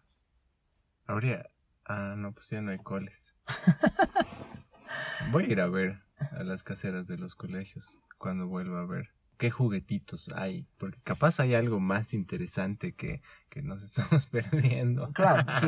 [1.05, 1.49] Habría.
[1.85, 3.33] Ah, no, pues ya no hay coles.
[5.31, 9.11] Voy a ir a ver a las caseras de los colegios cuando vuelva a ver
[9.37, 10.67] qué juguetitos hay.
[10.77, 15.11] Porque capaz hay algo más interesante que, que nos estamos perdiendo.
[15.13, 15.45] Claro,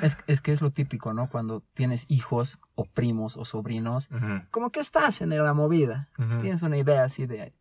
[0.00, 1.28] que es, es que es lo típico, ¿no?
[1.28, 4.08] Cuando tienes hijos o primos o sobrinos,
[4.50, 6.08] como que estás en la movida.
[6.40, 7.52] Tienes una idea así de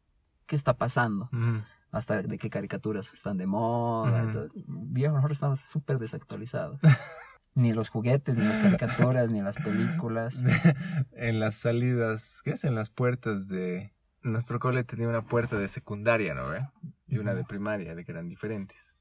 [0.45, 1.29] qué está pasando.
[1.91, 4.21] hasta de qué caricaturas están de moda.
[4.21, 6.79] Entonces, viejo, nosotros estamos súper desactualizados.
[7.55, 10.43] ni los juguetes, ni las caricaturas, ni las películas.
[11.13, 12.63] en las salidas, ¿qué es?
[12.65, 13.93] En las puertas de...
[14.21, 16.67] Nuestro cole tenía una puerta de secundaria, ¿no ve?
[17.07, 18.95] Y una de primaria, de que eran diferentes.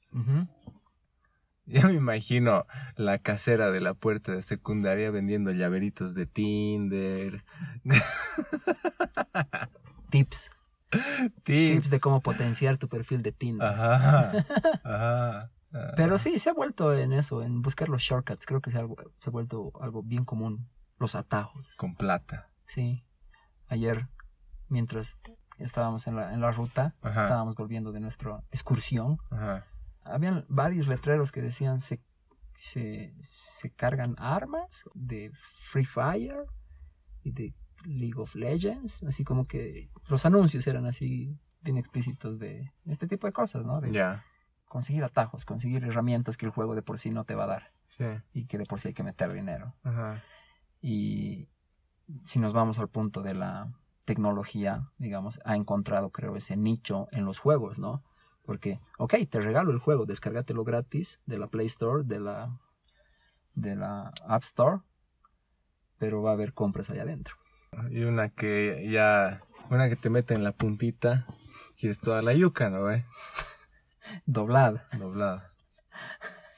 [1.67, 7.43] Ya me imagino la casera de la puerta de secundaria vendiendo llaveritos de Tinder.
[10.11, 10.51] Tips.
[10.95, 11.43] Tips.
[11.45, 13.67] Tips de cómo potenciar tu perfil de Tinder.
[13.69, 14.33] Ajá.
[14.85, 15.51] Ajá.
[15.97, 18.47] Pero sí, se ha vuelto en eso, en buscar los shortcuts.
[18.47, 18.87] Creo que se ha,
[19.19, 20.69] se ha vuelto algo bien común.
[20.99, 21.75] Los atajos.
[21.77, 22.49] Con plata.
[22.67, 23.05] Sí.
[23.67, 24.09] Ayer,
[24.69, 25.19] mientras
[25.59, 27.25] estábamos en la, en la ruta, Ajá.
[27.25, 29.67] estábamos volviendo de nuestra excursión, Ajá.
[30.03, 32.01] habían varios letreros que decían se,
[32.55, 35.33] se, se cargan armas de
[35.71, 36.45] Free Fire
[37.23, 37.55] y de
[37.87, 43.27] League of Legends, así como que los anuncios eran así bien explícitos de este tipo
[43.27, 43.81] de cosas, ¿no?
[43.81, 43.90] De
[44.68, 47.73] conseguir atajos, conseguir herramientas que el juego de por sí no te va a dar
[47.88, 48.05] Sí.
[48.33, 49.75] y que de por sí hay que meter dinero.
[50.81, 51.49] Y
[52.25, 53.73] si nos vamos al punto de la
[54.05, 58.03] tecnología, digamos, ha encontrado, creo, ese nicho en los juegos, ¿no?
[58.44, 62.59] Porque, ok, te regalo el juego, descárgatelo gratis de la Play Store, de la,
[63.55, 64.81] de la App Store,
[65.97, 67.37] pero va a haber compras allá adentro.
[67.91, 69.43] Y una que ya.
[69.71, 71.27] Una que te mete en la puntita.
[71.79, 73.05] Quieres toda la yuca, ¿no, güey?
[74.27, 74.85] Doblada.
[74.93, 75.53] Doblada.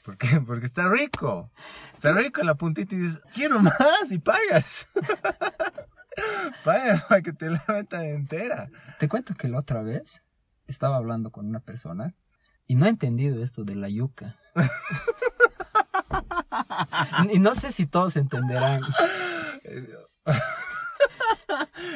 [0.03, 0.39] ¿Por qué?
[0.39, 1.51] Porque está rico.
[1.93, 4.87] Está rico en la puntita y dices, quiero más y pagas.
[6.63, 8.69] pagas para que te la metan entera.
[8.99, 10.23] Te cuento que la otra vez
[10.67, 12.15] estaba hablando con una persona
[12.67, 14.37] y no ha entendido esto de la yuca.
[17.31, 18.81] y no sé si todos entenderán.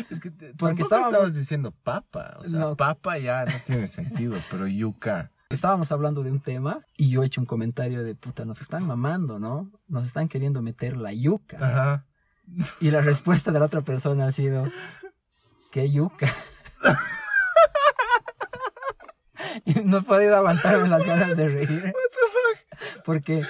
[0.10, 2.38] Es que te, Porque estábamos- estabas diciendo papa.
[2.40, 2.76] O sea, No.
[2.76, 5.32] papa ya no tiene sentido, pero yuca.
[5.50, 8.86] Estábamos hablando de un tema y yo he hecho un comentario de puta, nos están
[8.88, 9.70] mamando, ¿no?
[9.88, 11.58] Nos están queriendo meter la yuca.
[11.60, 12.06] Ajá.
[12.80, 14.66] Y la respuesta de la otra persona ha sido,
[15.72, 16.28] ¿qué yuca?
[19.66, 21.94] y no he podido aguantarme las ganas de reír.
[23.06, 23.44] Porque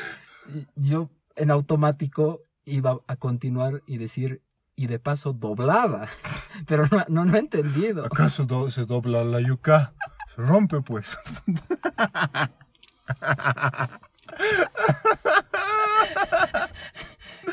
[0.75, 4.41] yo en automático iba a continuar y decir,
[4.81, 6.07] y de paso doblada.
[6.67, 8.05] Pero no, no, no he entendido.
[8.05, 9.93] ¿Acaso do- se dobla la yuca?
[10.35, 11.17] Se rompe, pues.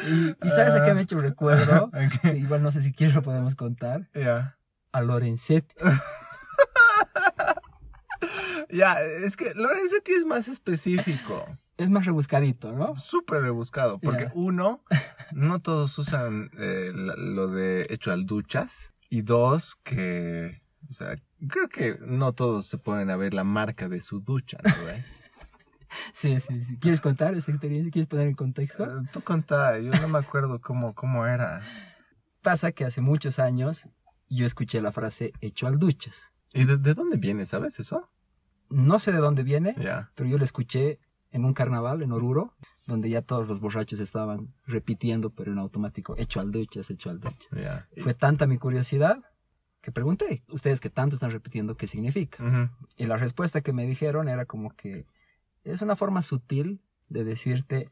[0.07, 1.87] Y, y ¿sabes a qué me ha hecho recuerdo?
[1.93, 2.21] Ok.
[2.23, 4.09] Que igual no sé si quieres lo podemos contar.
[4.15, 4.57] Ya.
[4.93, 5.75] A Lorenzetti.
[8.71, 11.47] Ya, es que Lorenzetti es más específico.
[11.79, 12.99] Es más rebuscadito, ¿no?
[12.99, 13.99] Súper rebuscado.
[13.99, 14.83] Porque uno,
[15.33, 18.93] no todos usan eh, lo de hecho al duchas.
[19.11, 20.61] Y dos, que.
[20.89, 21.17] O sea,
[21.49, 24.97] creo que no todos se ponen a ver la marca de su ducha, ¿no, güey?
[26.13, 26.77] Sí, sí, sí.
[26.77, 27.91] ¿Quieres contar esa experiencia?
[27.91, 28.85] ¿Quieres poner en contexto?
[28.85, 31.63] Eh, Tú contá, yo no me acuerdo cómo, cómo era.
[32.43, 33.89] Pasa que hace muchos años
[34.29, 36.33] yo escuché la frase hecho al duchas.
[36.53, 38.11] ¿Y de, de dónde viene, sabes eso?
[38.69, 39.75] No sé de dónde viene,
[40.15, 40.99] pero yo la escuché
[41.31, 42.55] en un carnaval en Oruro,
[42.87, 47.21] donde ya todos los borrachos estaban repitiendo, pero en automático, hecho al duchas, hecho al
[47.21, 47.49] duchas.
[47.53, 47.87] Ya.
[48.03, 49.23] Fue tanta mi curiosidad
[49.81, 52.43] que pregunté, ustedes que tanto están repitiendo, ¿qué significa?
[52.43, 52.71] Ujú.
[52.97, 55.07] Y la respuesta que me dijeron era como que
[55.65, 57.91] es una forma sutil de decirte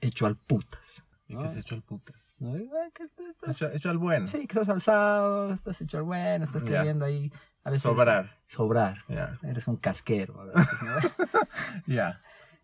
[0.00, 1.04] hecho al putas.
[1.26, 1.42] ¿Y ¿no?
[1.42, 2.32] qué se echó el putas?
[2.38, 2.54] ¿No?
[2.94, 4.26] Que estás- Hecho, hecho al bueno.
[4.26, 6.78] Sí, que estás alzado, estás hecho al bueno, estás Ya.
[6.78, 8.38] queriendo ahí a veces Sobrar.
[8.46, 9.04] sobrar.
[9.08, 9.38] Ya.
[9.42, 10.50] Eres un casquero.
[11.86, 12.20] Ya.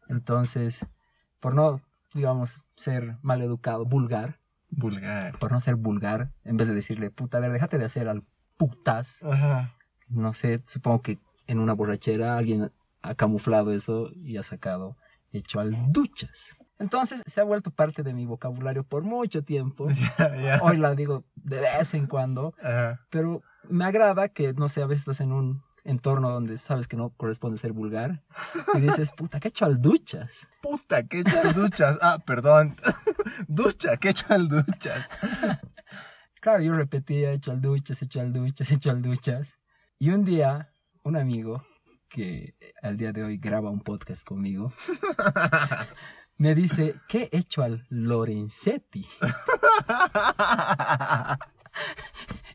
[0.08, 0.86] Entonces,
[1.40, 1.80] por no,
[2.14, 4.38] digamos, ser mal educado, vulgar,
[4.70, 5.38] Vulgar.
[5.38, 8.24] por no ser vulgar, en vez de decirle, puta, a ver, déjate de hacer al
[8.56, 9.74] putas, Ajá.
[10.08, 14.96] no sé, supongo que en una borrachera alguien ha camuflado eso y ha sacado
[15.32, 16.56] hecho al duchas.
[16.78, 19.86] Entonces, se ha vuelto parte de mi vocabulario por mucho tiempo.
[20.62, 23.00] Hoy la digo de vez en cuando, Ajá.
[23.10, 26.96] pero me agrada que, no sé, a veces estás en un entorno donde sabes que
[26.96, 28.22] no corresponde ser vulgar
[28.74, 30.46] y dices, puta, ¿qué he hecho al duchas?
[30.62, 31.98] Puta, al duchas.
[32.02, 32.76] Ah, perdón.
[33.48, 35.06] Ducha, al duchas.
[36.40, 39.58] Claro, yo repetía, hecho al duchas, hecho al duchas, hecho al duchas.
[39.98, 40.72] Y un día,
[41.02, 41.64] un amigo
[42.08, 44.72] que al día de hoy graba un podcast conmigo,
[46.38, 49.06] me dice, ¿qué he hecho al Lorenzetti?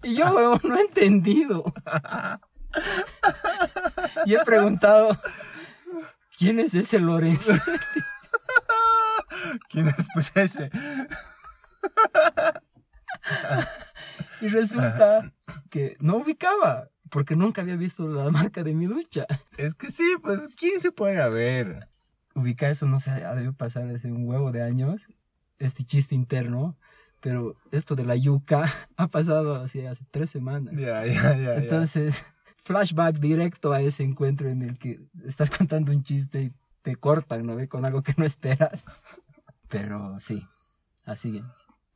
[0.03, 1.63] Y yo no he entendido.
[4.25, 5.19] Y he preguntado,
[6.37, 7.61] ¿quién es ese Lorenzetti?
[9.69, 10.69] ¿Quién es pues ese?
[14.41, 15.31] Y resulta
[15.69, 19.25] que no ubicaba, porque nunca había visto la marca de mi ducha.
[19.57, 21.87] Es que sí, pues, ¿quién se puede ver?
[22.35, 25.07] Ubica eso, no sé, ha debido pasar hace un huevo de años,
[25.59, 26.77] este chiste interno,
[27.19, 28.65] pero esto de la yuca
[28.97, 30.73] ha pasado así hace tres semanas.
[30.75, 31.37] Ya, ya, ya.
[31.37, 31.55] ya.
[31.55, 32.25] Entonces,
[32.61, 37.45] flashback directo a ese encuentro en el que estás contando un chiste y te cortan,
[37.45, 37.67] ¿no ve?
[37.67, 38.85] Con algo que no esperas.
[39.69, 40.47] Pero sí,
[41.05, 41.43] así.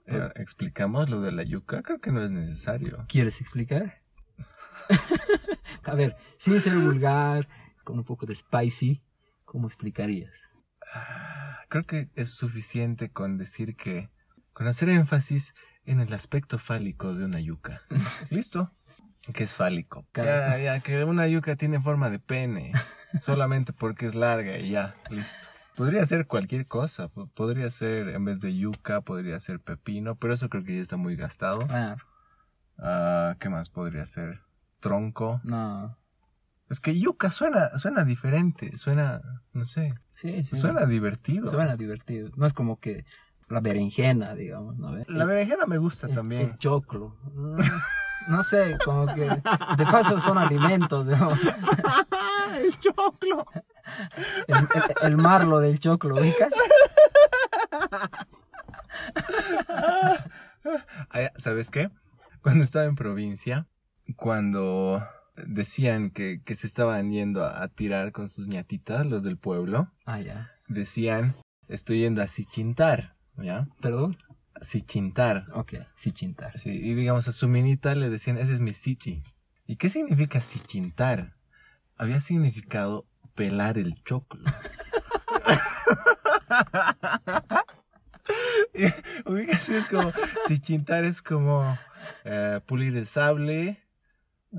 [0.05, 1.81] Eh, ¿Explicamos lo de la yuca?
[1.81, 3.05] Creo que no es necesario.
[3.07, 4.01] ¿Quieres explicar?
[5.83, 7.47] a ver, sin ser vulgar,
[7.83, 9.01] con un poco de spicy,
[9.45, 10.49] ¿Cómo explicarías?
[10.93, 14.09] Ah, Creo que es suficiente con decir que,
[14.53, 15.53] con hacer énfasis
[15.85, 17.81] en el aspecto fálico de una yuca.
[18.29, 18.71] ¿Listo?
[19.33, 20.05] Que es fálico.
[20.15, 22.71] Ya, ya, que una yuca tiene forma de pene,
[23.21, 25.47] solamente porque es larga y ya, listo.
[25.75, 30.33] Podría ser cualquier cosa, po- podría ser, en vez de yuca, podría ser pepino, pero
[30.33, 31.67] eso creo que ya está muy gastado.
[31.67, 32.01] Claro.
[32.77, 34.41] Ah, ¿Qué más podría ser?
[34.79, 35.41] Tronco.
[35.43, 35.97] No.
[36.69, 39.21] Es que yuca suena, suena diferente, suena,
[39.53, 40.55] no sé, Sí, sí.
[40.55, 41.51] suena divertido.
[41.51, 42.29] Suena divertido.
[42.37, 43.05] No es como que
[43.49, 44.95] la berenjena, digamos, ¿no?
[45.07, 46.41] La berenjena me gusta el- también.
[46.43, 47.17] El choclo.
[48.27, 51.31] No sé, como que de paso son alimentos, ¿no?
[52.57, 53.45] el choclo.
[54.47, 56.53] El, el- el marlo del choclo, ¿ubicas?
[61.11, 61.89] Ah, ¿Sabes qué?
[62.41, 63.67] Cuando estaba en provincia,
[64.15, 65.03] cuando
[65.35, 69.91] decían que, que se estaban yendo a, a tirar con sus ñatitas, los del pueblo,
[70.05, 70.51] Ah, ya.
[70.67, 71.35] decían,
[71.67, 73.67] estoy yendo a Sichintar, ¿ya?
[73.81, 74.17] ¿Perdón?
[74.61, 75.45] Sichintar.
[75.53, 76.57] Ok, sí chintar.
[76.57, 79.23] Sí, y digamos a su minita le decían, ese es mi sichi.
[79.67, 81.35] ¿Y qué significa sichintar?
[81.97, 84.43] Había significado pelar el choclo.
[88.73, 88.85] Y,
[89.29, 90.11] ubicas, es como,
[90.47, 91.77] sichintar es como
[92.23, 93.79] eh, pulir el sable,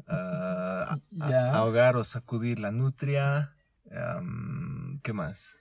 [0.06, 1.52] a- Ya.
[1.54, 3.56] ahogar o sacudir la nutria,
[3.92, 5.56] am, ¿qué más?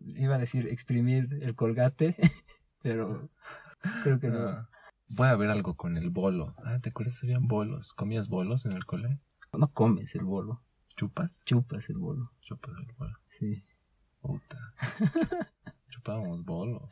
[0.00, 2.16] Iba a decir exprimir el colgate,
[2.82, 3.28] pero
[4.02, 4.48] creo que no.
[4.48, 4.68] Ah,
[5.14, 6.54] puede haber algo con el bolo.
[6.64, 7.22] Ah, ¿te acuerdas?
[7.22, 7.92] Habían bolos.
[7.94, 9.18] ¿Comías bolos en el cole?
[9.52, 10.62] No comes el bolo,
[10.96, 11.42] ¿Chupas?
[11.44, 12.32] chupas el bolo.
[12.42, 13.16] Chupas el bolo.
[13.30, 13.64] Sí.
[14.20, 14.58] Puta.
[15.90, 16.88] Chupábamos bolo.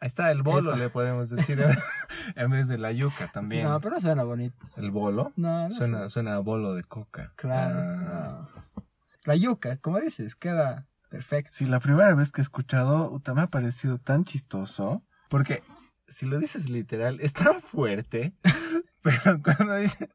[0.00, 0.78] Ahí está, el bolo Epa.
[0.78, 1.58] le podemos decir
[2.36, 3.64] en- vez de la yuca también.
[3.64, 4.56] No, pero no suena bonito.
[4.76, 7.32] El bolo No, no suena, suena a bolo de coca.
[7.36, 7.78] Claro.
[7.80, 8.48] Ah.
[8.76, 8.84] no.
[9.24, 11.50] La yuca, como dices, queda perfecto.
[11.54, 15.02] Sí, la primera vez que he escuchado me ha parecido tan chistoso.
[15.32, 15.62] Porque
[16.08, 18.34] si lo dices literal, es tan fuerte.
[19.02, 20.10] pero cuando dice,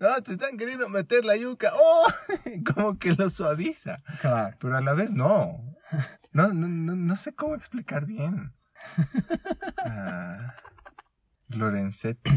[0.00, 2.08] no, te están queriendo meter la yuca, ¡oh!
[2.74, 4.02] Como que lo suaviza.
[4.20, 4.56] Claro.
[4.58, 5.62] Pero a la vez no.
[6.32, 8.52] No, no, no, no sé cómo explicar bien.
[9.84, 10.54] Ah,
[11.48, 12.32] Lorenzetti.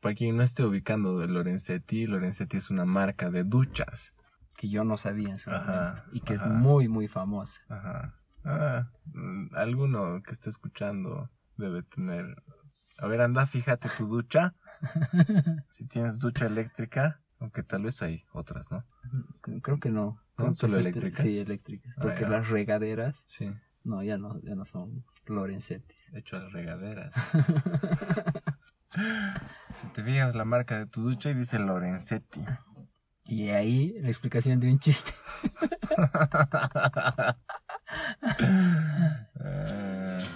[0.00, 4.14] Para quien no esté ubicando de Lorenzetti, Lorenzetti es una marca de duchas.
[4.56, 6.02] Que yo no sabía en su Ajá, momento.
[6.10, 6.46] Y que ajá.
[6.46, 7.60] es muy, muy famosa.
[7.68, 8.16] Ajá.
[8.44, 12.42] Ah, mm, alguno que esté escuchando debe tener.
[12.98, 14.54] A ver, anda, fíjate tu ducha.
[15.70, 18.84] Si tienes ducha eléctrica, aunque tal vez hay otras, ¿no?
[19.62, 20.20] Creo que no.
[20.38, 20.54] ¿No?
[20.54, 21.22] ¿Solo fuiste- eléctricas?
[21.22, 21.92] Sí, eléctricas.
[21.96, 23.50] Ah, Porque las regaderas, Sí,
[23.84, 25.94] no, ya no, ya no son Lorenzetti.
[26.12, 27.12] hecho las regaderas.
[29.80, 32.40] Si te fijas la marca de tu ducha y dice Lorenzetti.
[33.26, 35.12] Y ahí la explicación de un chiste.
[39.40, 40.18] Ah,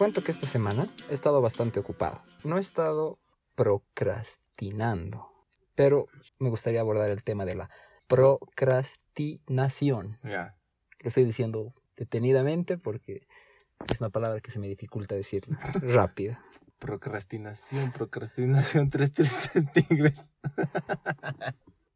[0.00, 2.22] cuento que esta semana he estado bastante ocupado.
[2.42, 3.18] No he estado
[3.54, 5.30] procrastinando,
[5.74, 6.06] pero
[6.38, 7.68] me gustaría abordar el tema de la
[8.06, 10.16] procrastinación.
[10.24, 10.56] ya.
[11.00, 13.26] Lo estoy diciendo detenidamente porque
[13.90, 15.46] es una palabra que se me dificulta decir
[15.82, 16.38] rápido.
[16.78, 20.24] Procrastinación, procrastinación, tres tristes tigres.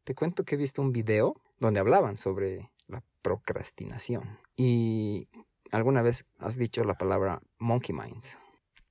[0.03, 4.37] Te cuento que he visto un video donde hablaban sobre la procrastinación.
[4.55, 5.27] Y
[5.75, 8.37] alguna vez has dicho la palabra monkey minds.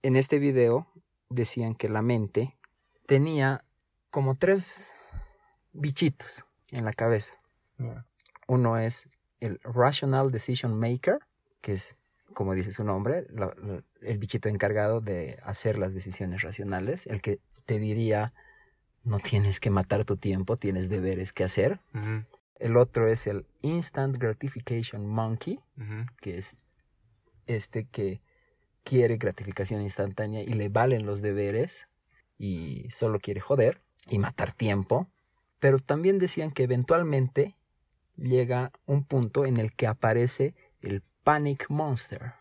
[0.03, 0.87] En este video
[1.31, 2.57] decían que la mente
[3.07, 3.65] tenía
[4.11, 4.93] como tres
[5.73, 7.35] bichitos en la cabeza.
[8.47, 9.09] Uno es
[9.41, 11.19] el rational decision maker,
[11.61, 11.97] que es,
[12.35, 17.21] como dice su nombre, la- la- el bichito encargado de hacer las decisiones racionales, el
[17.21, 18.33] que te diría,
[19.03, 21.81] no tienes que matar tu tiempo, tienes deberes que hacer.
[22.59, 25.61] El otro es el instant gratification monkey,
[26.21, 26.57] que es
[27.47, 28.21] este que
[28.83, 31.89] quiere gratificación instantánea y le valen los deberes
[32.39, 35.09] y solo quiere joder y matar tiempo.
[35.59, 37.57] Pero también decían que eventualmente
[38.17, 42.35] llega un punto en el que aparece el panic monster.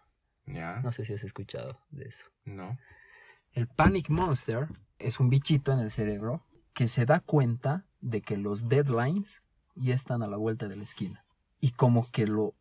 [0.45, 2.25] No sé si has escuchado de eso.
[2.45, 2.77] No.
[3.53, 4.67] El panic monster
[4.99, 9.43] es un bichito en el cerebro que se da cuenta de que los deadlines
[9.75, 11.23] ya están a la vuelta de la esquina.
[11.61, 12.53] Y como que lo,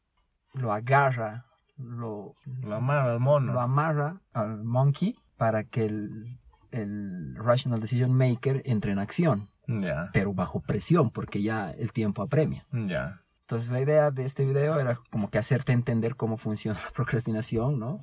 [0.52, 1.46] lo agarra,
[1.82, 3.52] lo, Lo amarra al mono.
[3.52, 6.38] lo amarra al monkey para que el,
[6.70, 10.10] el rational decision maker entre en acción, Ya.
[10.12, 12.64] pero bajo presión porque ya el tiempo apremia.
[12.72, 13.20] Ya.
[13.42, 17.78] Entonces la idea de este video era como que hacerte entender cómo funciona la procrastinación,
[17.78, 18.00] ¿no?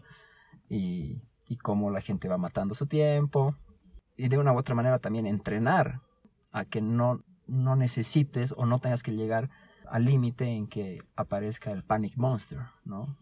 [0.70, 3.56] Y, y cómo la gente va matando su tiempo.
[4.18, 6.02] Y de una u otra manera también entrenar
[6.52, 9.50] a que no, no necesites o no tengas que llegar
[9.88, 13.16] al límite en que aparezca el panic monster, ¿no?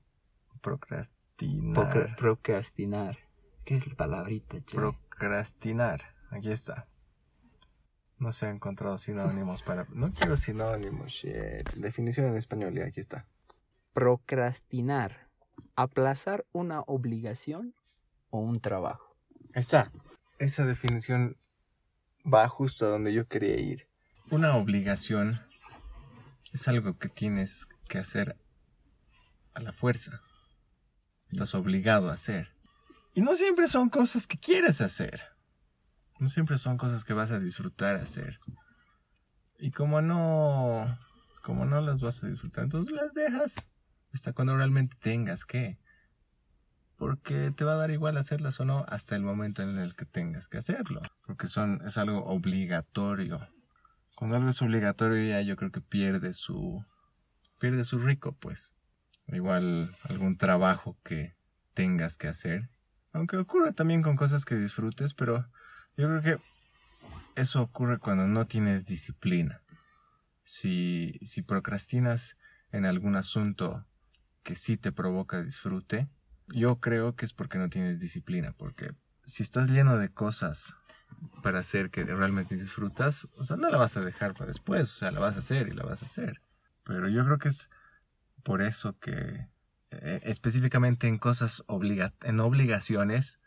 [0.61, 1.75] procrastinar.
[1.75, 3.17] Procra- procrastinar.
[3.65, 4.75] ¿Qué es la palabrita, che?
[4.75, 6.01] Procrastinar.
[6.31, 6.87] Aquí está.
[8.17, 9.85] No se ha encontrado sinónimos para.
[9.91, 11.69] No quiero sinónimos, shit.
[11.75, 13.27] Definición en español, y aquí está.
[13.93, 15.27] Procrastinar.
[15.75, 17.73] Aplazar una obligación
[18.29, 19.15] o un trabajo.
[19.53, 19.91] Está.
[20.39, 21.37] Esa definición
[22.31, 23.87] va justo a donde yo quería ir.
[24.29, 25.41] Una obligación
[26.53, 28.37] es algo que tienes que hacer
[29.53, 30.21] a la fuerza.
[31.29, 32.51] Estás obligado a hacer.
[33.13, 35.23] Y no siempre son cosas que quieres hacer.
[36.19, 38.39] No siempre son cosas que vas a disfrutar hacer.
[39.59, 40.97] Y como no,
[41.43, 43.55] como no las vas a disfrutar, entonces las dejas
[44.13, 45.79] hasta cuando realmente tengas que.
[46.95, 50.05] Porque te va a dar igual hacerlas o no hasta el momento en el que
[50.05, 51.01] tengas que hacerlo.
[51.27, 53.47] Porque son, es algo obligatorio.
[54.15, 56.83] Cuando algo es obligatorio ya yo creo que pierde su,
[57.59, 58.73] pierde su rico, pues.
[59.27, 61.35] Igual algún trabajo que
[61.73, 62.69] tengas que hacer.
[63.11, 65.45] Aunque ocurre también con cosas que disfrutes, pero
[65.97, 66.39] yo creo que
[67.35, 69.61] eso ocurre cuando no tienes disciplina.
[70.45, 72.37] Si, si procrastinas
[72.71, 73.85] en algún asunto
[74.43, 76.07] que sí te provoca disfrute,
[76.47, 78.91] yo creo que es porque no tienes disciplina, porque
[79.25, 80.73] si estás lleno de cosas
[81.41, 84.93] para hacer que realmente disfrutas, o sea, no la vas a dejar para después, o
[84.93, 86.41] sea, la vas a hacer y la vas a hacer.
[86.83, 87.69] Pero yo creo que es
[88.43, 89.47] por eso que
[89.91, 91.63] eh, específicamente en cosas
[92.23, 93.39] en obligaciones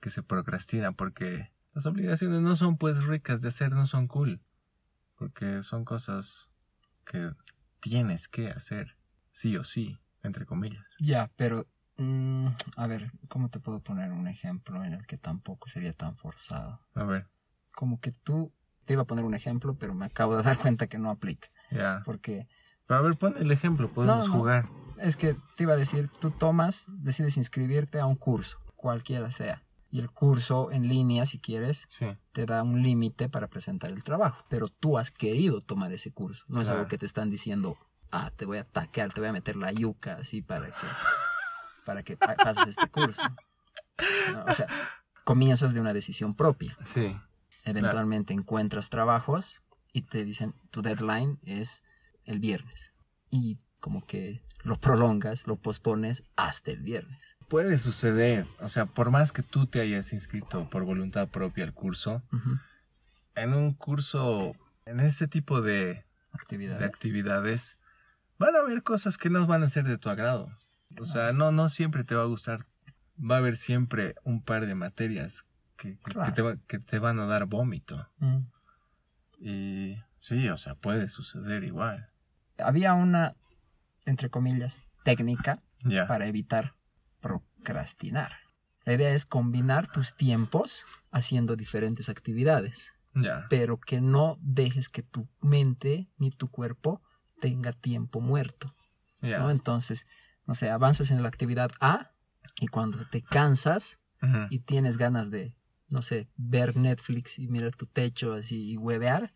[0.00, 4.40] que se procrastina, porque las obligaciones no son pues ricas de hacer, no son cool,
[5.16, 6.50] porque son cosas
[7.04, 7.32] que
[7.80, 8.96] tienes que hacer,
[9.32, 10.96] sí o sí, entre comillas.
[10.98, 11.66] Ya, pero
[11.98, 16.16] mm, a ver, ¿cómo te puedo poner un ejemplo en el que tampoco sería tan
[16.16, 16.80] forzado?
[16.94, 17.26] A ver,
[17.74, 18.52] Como que tú
[18.84, 21.48] te iba a poner un ejemplo, pero me acabo de dar cuenta que no aplica,
[21.70, 22.02] ya.
[22.04, 22.46] porque
[22.86, 24.38] Pero a ver, pon el ejemplo, podemos No, no.
[24.40, 24.68] jugar.
[24.98, 29.62] es que te iba a decir, tú tomas, decides inscribirte a un curso, cualquiera sea,
[29.90, 34.04] y el curso en línea, si quieres, Sí, te da un límite para presentar el
[34.04, 37.76] trabajo, pero tú has querido tomar ese curso, no es algo que te están diciendo,
[38.10, 40.72] ah, te voy a atacar, te voy a meter la yuca así para que,
[41.86, 43.22] para que pa- pases este curso.
[44.32, 44.66] No, o sea,
[45.24, 46.76] comienzas de una decisión propia.
[46.84, 47.16] sí,
[47.64, 51.82] Eventualmente encuentras trabajos y te dicen, tu deadline es
[52.26, 52.92] el viernes.
[53.30, 57.18] Y como que lo prolongas, lo pospones hasta el viernes.
[57.48, 58.46] puede suceder.
[58.60, 62.22] O sea, por más que tú te hayas inscrito por voluntad propia al curso,
[63.36, 66.80] en un curso, en ese tipo de, Actividades.
[66.80, 67.78] de actividades,
[68.38, 70.50] van a haber cosas que no van a ser de tu agrado.
[71.00, 72.66] O sea, no, no siempre te va a gustar.
[73.18, 75.44] Va a haber siempre un par de materias
[75.76, 76.32] que, que- que Claro.
[76.34, 78.06] te, va- que te van a dar vómito.
[78.18, 78.38] Mm.
[79.38, 82.08] Y sí, o sea, puede suceder igual.
[82.58, 83.34] Había una,
[84.06, 85.62] entre comillas, técnica
[86.08, 86.74] para evitar
[87.20, 88.32] procrastinar.
[88.84, 92.92] La idea es combinar tus tiempos haciendo diferentes actividades,
[93.50, 97.02] pero que no dejes que tu mente ni tu cuerpo
[97.40, 98.74] tenga tiempo muerto.
[99.20, 99.50] ¿no?
[99.50, 100.06] Entonces,
[100.46, 102.10] no sé, avanzas en la actividad A
[102.60, 103.98] y cuando te cansas
[104.50, 105.54] y tienes ganas de,
[105.88, 109.32] no sé, ver Netflix y mirar tu techo así y huevear,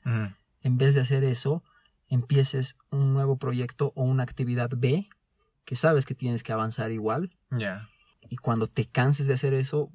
[0.63, 1.63] en vez de hacer eso,
[2.09, 5.09] empieces un nuevo proyecto o una actividad B
[5.65, 7.89] que sabes que tienes que avanzar igual Ya.
[8.29, 9.91] y cuando te canses de hacer eso,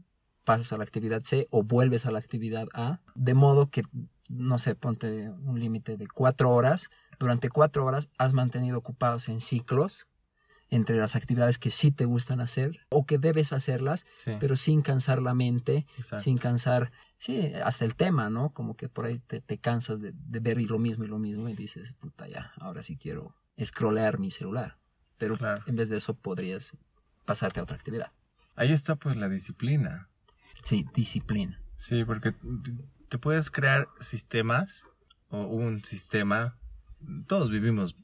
[0.45, 3.83] pasas a la actividad C o vuelves a la actividad A, de modo que,
[4.29, 6.89] no sé, ponte un límite de cuatro horas.
[7.19, 10.07] Durante cuatro horas has mantenido ocupados en ciclos
[10.69, 14.31] entre las actividades que sí te gustan hacer o que debes hacerlas, Sí.
[14.39, 16.23] pero sin cansar la mente, exacto.
[16.23, 18.49] sin cansar, sí, hasta el tema, ¿no?
[18.51, 21.19] Como que por ahí te, te cansas de, de ver y lo mismo y lo
[21.19, 24.77] mismo y dices, puta, ya, ahora sí quiero scrollear mi celular.
[25.17, 25.63] Pero Claro.
[25.67, 26.75] en vez de eso podrías
[27.25, 28.11] pasarte a otra actividad.
[28.55, 30.09] Ahí está pues la disciplina.
[30.63, 31.61] Sí, disciplina.
[31.77, 32.33] Sí, porque
[33.09, 34.85] te puedes crear sistemas
[35.29, 36.57] o un sistema,
[37.27, 37.95] todos vivimos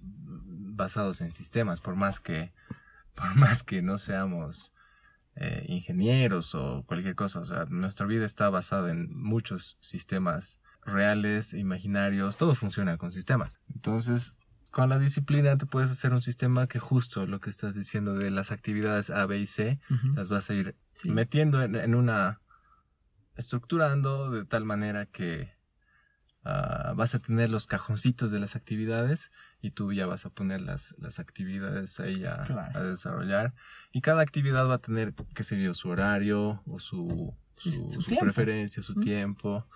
[0.75, 2.53] basados en sistemas, por más que,
[3.15, 4.73] por más que no seamos
[5.35, 11.53] eh, ingenieros o cualquier cosa, o sea, nuestra vida está basada en muchos sistemas reales,
[11.53, 13.59] imaginarios, todo funciona con sistemas.
[13.73, 14.35] Entonces,
[14.71, 18.31] con la disciplina te puedes hacer un sistema que justo lo que estás diciendo de
[18.31, 19.79] las actividades A, B y C,
[20.15, 21.09] las vas a ir Sí.
[21.09, 22.41] metiendo en, en una,
[23.35, 25.55] estructurando de tal manera que
[26.43, 29.31] ah, vas a tener los cajoncitos de las actividades
[29.61, 32.79] y tú ya vas a poner las, las actividades ahí a, Claro.
[32.79, 33.53] a desarrollar.
[33.91, 38.17] Y cada actividad va a tener, qué sé yo, su horario o su, su, su
[38.19, 39.01] preferencia, su Mm.
[39.01, 39.67] tiempo.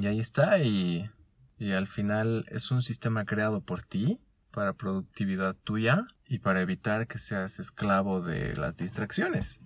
[0.00, 0.58] Y ahí está.
[0.60, 1.10] Y,
[1.58, 4.18] y al final es un sistema creado por ti
[4.52, 9.60] para productividad tuya y para evitar que seas esclavo de las distracciones.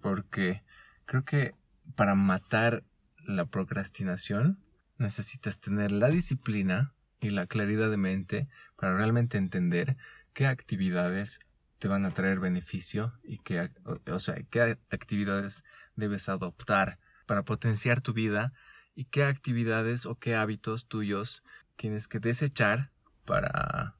[0.00, 0.62] Porque
[1.04, 1.54] creo que
[1.94, 2.82] para matar
[3.24, 4.58] la procrastinación
[4.98, 6.92] necesitas tener la disciplina
[7.22, 9.96] y la claridad de mente para realmente entender
[10.34, 11.38] qué actividades
[11.78, 13.70] te van a traer beneficio y qué,
[14.10, 15.64] o sea, qué actividades
[15.96, 18.52] debes adoptar para potenciar tu vida
[18.94, 21.42] y qué actividades o qué hábitos tuyos
[21.76, 22.90] tienes que desechar
[23.24, 23.96] para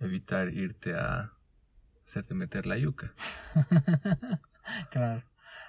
[0.00, 1.32] evitar irte a
[2.06, 3.12] hacerte meter la yuca.
[4.90, 5.22] claro.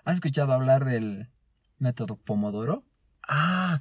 [0.06, 1.30] ¿Has escuchado hablar del
[1.78, 2.86] método Pomodoro?
[3.28, 3.80] Ah,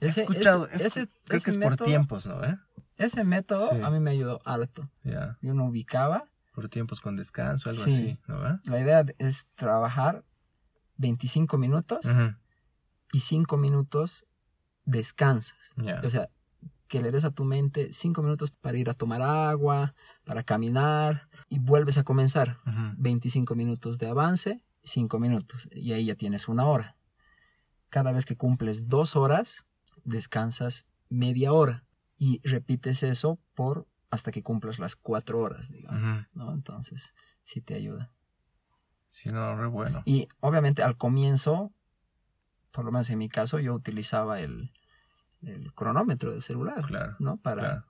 [0.00, 2.42] he Ese- escuchado, ese- es- ese- creo ese que es por método- tiempos, ¿no?
[2.44, 2.56] ¿Eh?
[2.96, 3.76] Ese método Sí.
[3.82, 4.90] a mí me ayudó harto.
[5.04, 6.24] Ya, Yo no ubicaba.
[6.54, 7.90] por tiempos con descanso, algo Sí.
[7.90, 8.46] así, ¿no?
[8.46, 8.58] ¿Eh?
[8.64, 10.24] La idea es trabajar
[10.96, 12.34] 25 minutos Ujú,
[13.12, 14.26] y 5 minutos
[14.84, 15.56] descansas.
[15.76, 16.28] Ya, O sea,
[16.88, 19.94] que le des a tu mente 5 minutos para ir a tomar agua,
[20.24, 22.58] para caminar y vuelves a comenzar.
[22.66, 26.96] ujú, 25 minutos de avance, 5 minutos y ahí ya tienes una hora.
[27.90, 29.66] Cada vez que cumples dos horas,
[30.04, 31.84] descansas media hora
[32.16, 36.26] y repites eso por hasta que cumplas las cuatro horas, digamos.
[36.34, 36.52] ¿no?
[36.52, 38.12] Entonces, sí te ayuda.
[39.08, 40.02] Sí, no, re bueno.
[40.04, 41.72] Y obviamente al comienzo,
[42.72, 44.72] por lo menos en mi caso, yo utilizaba el,
[45.42, 47.36] el cronómetro del celular, Claro, ¿no?
[47.38, 47.84] Para, claro.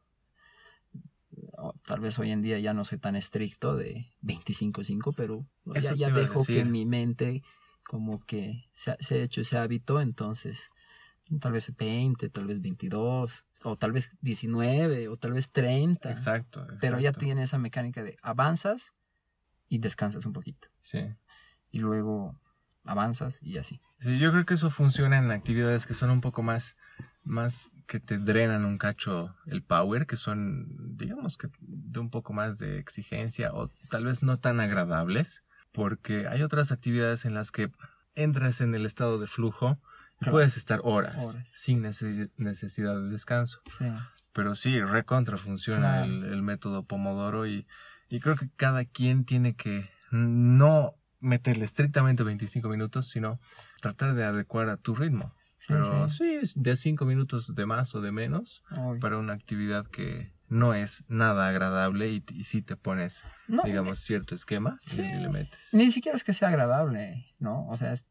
[1.59, 5.47] o tal vez hoy en día ya no soy tan estricto de 25-5, pero
[5.81, 7.43] ya, ya dejo que mi mente
[7.85, 10.71] como que se, se ha hecho ese hábito, entonces
[11.39, 16.67] tal vez 20, tal vez 22, o tal vez 19, o tal vez 30, Exacto,
[16.81, 18.95] pero ya tiene esa mecánica de avanzas
[19.69, 21.01] y descansas un poquito, Sí.
[21.71, 22.41] y luego
[22.85, 23.81] avanzas y así.
[24.01, 26.77] Sí, yo creo que eso funciona en actividades que son un poco más,
[27.23, 32.33] más que te drenan un cacho el power, que son, digamos que de un poco
[32.33, 37.51] más de exigencia o tal vez no tan agradables, porque hay otras actividades en las
[37.53, 37.71] que
[38.15, 39.79] entras en el estado de flujo
[40.21, 40.33] Claro.
[40.33, 41.49] puedes estar horas, Horas.
[41.55, 43.61] sin nece- necesidad de descanso.
[43.79, 43.87] Sí.
[44.33, 46.05] Pero sí, recontra funciona Claro.
[46.05, 47.67] el, el método Pomodoro y,
[48.09, 53.41] y creo que cada quien tiene que no meterle estrictamente 25 minutos, sino
[53.81, 55.35] tratar de adecuar a tu ritmo.
[55.59, 56.41] Sí, Pero sí.
[56.55, 58.63] de 5 minutos de más o de menos
[59.01, 63.99] para una actividad que no es nada agradable y, y si te pones, No, digamos,
[64.01, 65.03] cierto esquema Sí.
[65.03, 65.73] y, le metes.
[65.75, 67.67] Ni siquiera es que sea agradable, ¿no?
[67.69, 68.05] O sea, es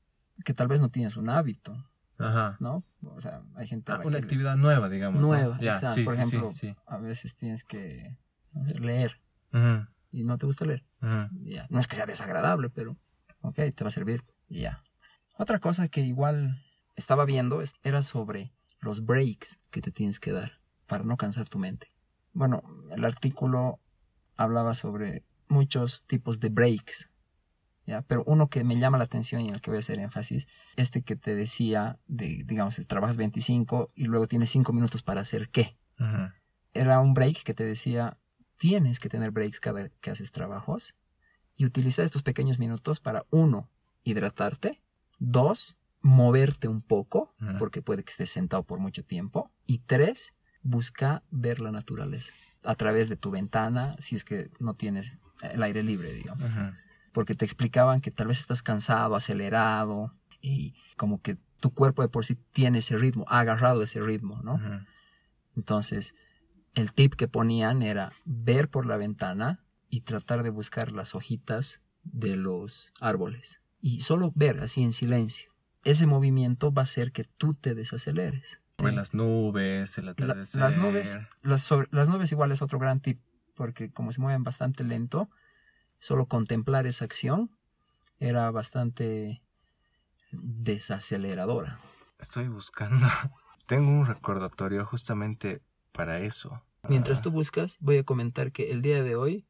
[0.45, 1.89] que tal vez no tienes un hábito,
[2.20, 2.57] Ajá.
[2.59, 2.84] ¿no?
[3.01, 5.22] O sea, hay gente Ah, una actividad nueva, digamos.
[5.22, 5.28] ¿no?
[5.30, 5.57] nueva.
[5.59, 5.93] Exacto.
[5.95, 6.76] sí, Por sí, ejemplo, sí.
[6.86, 8.17] a veces tienes que
[8.53, 9.20] no leer
[10.11, 10.84] y no te gusta leer.
[11.01, 12.97] No es que sea desagradable, pero
[13.41, 14.84] ok, te va a servir y ya.
[15.38, 16.61] Otra cosa que igual
[16.95, 18.51] estaba viendo era sobre
[18.82, 21.88] los breaks que te tienes que dar para no cansar tu mente.
[22.34, 22.61] Bueno,
[22.91, 23.80] el artículo
[24.36, 27.09] hablaba sobre muchos tipos de breaks,
[27.90, 28.04] ¿ya?
[28.04, 30.48] Pero uno que me llama la atención y en el que voy a hacer énfasis,
[30.76, 35.50] este que te decía de, digamos, trabajas 25 y luego tienes 5 minutos para hacer
[35.50, 35.78] qué.
[36.74, 38.18] Era un break que te decía,
[38.58, 40.96] tienes que tener breaks cada que haces trabajos
[41.56, 43.70] y utilizar estos pequeños minutos para, uno,
[44.04, 44.82] hidratarte,
[45.18, 51.24] dos, moverte un poco, porque puede que estés sentado por mucho tiempo, y tres, busca
[51.32, 52.32] ver la naturaleza
[52.64, 56.52] a través de tu ventana, si es que no tienes el aire libre, digamos.
[57.14, 62.07] Porque te explicaban que tal vez estás cansado, acelerado, y como que tu cuerpo de
[62.10, 64.60] por sí tiene ese ritmo, ha agarrado ese ritmo, ¿no?
[65.55, 66.14] Entonces,
[66.74, 71.82] el tip que ponían era ver por la ventana y tratar de buscar las hojitas
[72.03, 73.60] de los árboles.
[73.82, 75.51] Y solo ver así en silencio.
[75.84, 78.60] Ese movimiento va a hacer que tú te desaceleres.
[78.78, 78.86] Sí.
[78.95, 80.14] las nubes, el La-
[80.53, 83.20] las nubes, las, sobre- las nubes igual es otro gran tip,
[83.55, 85.30] porque como se mueven bastante lento,
[86.00, 87.52] solo contemplar esa acción
[88.20, 89.41] era bastante
[90.32, 91.80] desaceleradora.
[92.20, 93.08] Estoy buscando.
[93.66, 96.62] Tengo un recordatorio justamente para eso.
[96.88, 99.45] Mientras Ah, tú buscas, voy a comentar que el día de hoy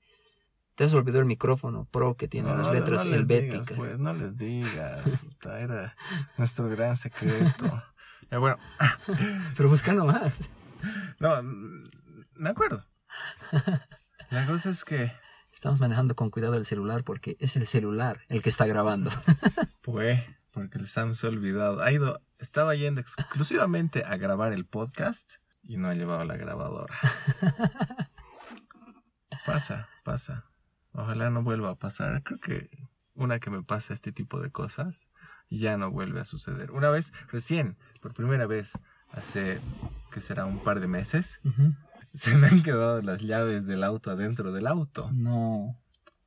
[0.76, 3.42] te has olvidado el micrófono Pro que tiene no, las no, no letras les digas,
[3.44, 3.78] helvéticas.
[3.78, 5.24] pues, no les digas.
[5.46, 5.96] Era
[6.38, 7.84] nuestro gran secreto.
[8.32, 8.58] Eh, bueno,
[9.58, 10.52] Pero busca nomás.
[11.18, 12.86] no, me acuerdo.
[14.30, 15.12] La cosa es que,
[15.60, 19.12] Estamos manejando con cuidado el celular porque es el celular el que está grabando.
[19.82, 21.82] pues, porque el Sam se ha olvidado.
[21.82, 26.96] Ha ido, estaba yendo exclusivamente a grabar el podcast y no ha llevado la grabadora.
[29.46, 30.46] Pasa, pasa.
[30.94, 32.24] Ojalá no vuelva a pasar.
[32.24, 32.70] Creo que
[33.14, 35.10] una que me pasa este tipo de cosas
[35.50, 36.72] ya no vuelve a suceder.
[36.72, 38.72] Una vez, recién, por primera vez,
[39.12, 39.60] hace,
[40.10, 41.76] que será un par de meses, Ujú.
[42.14, 45.12] se me han quedado las llaves del auto adentro del auto.
[45.12, 45.78] No.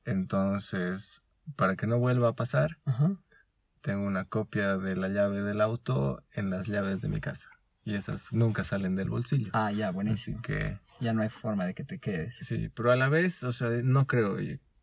[0.05, 1.22] Entonces,
[1.57, 3.16] para que no vuelva a pasar, Ajá.
[3.80, 7.49] tengo una copia de la llave del auto en las llaves de mi casa.
[7.85, 9.51] Y esas nunca salen del bolsillo.
[9.55, 10.43] Ah, ya, Así buenísimo.
[10.43, 12.37] que, Ya no hay forma de que te quedes.
[12.37, 14.37] sí, pero a la vez, o sea, no creo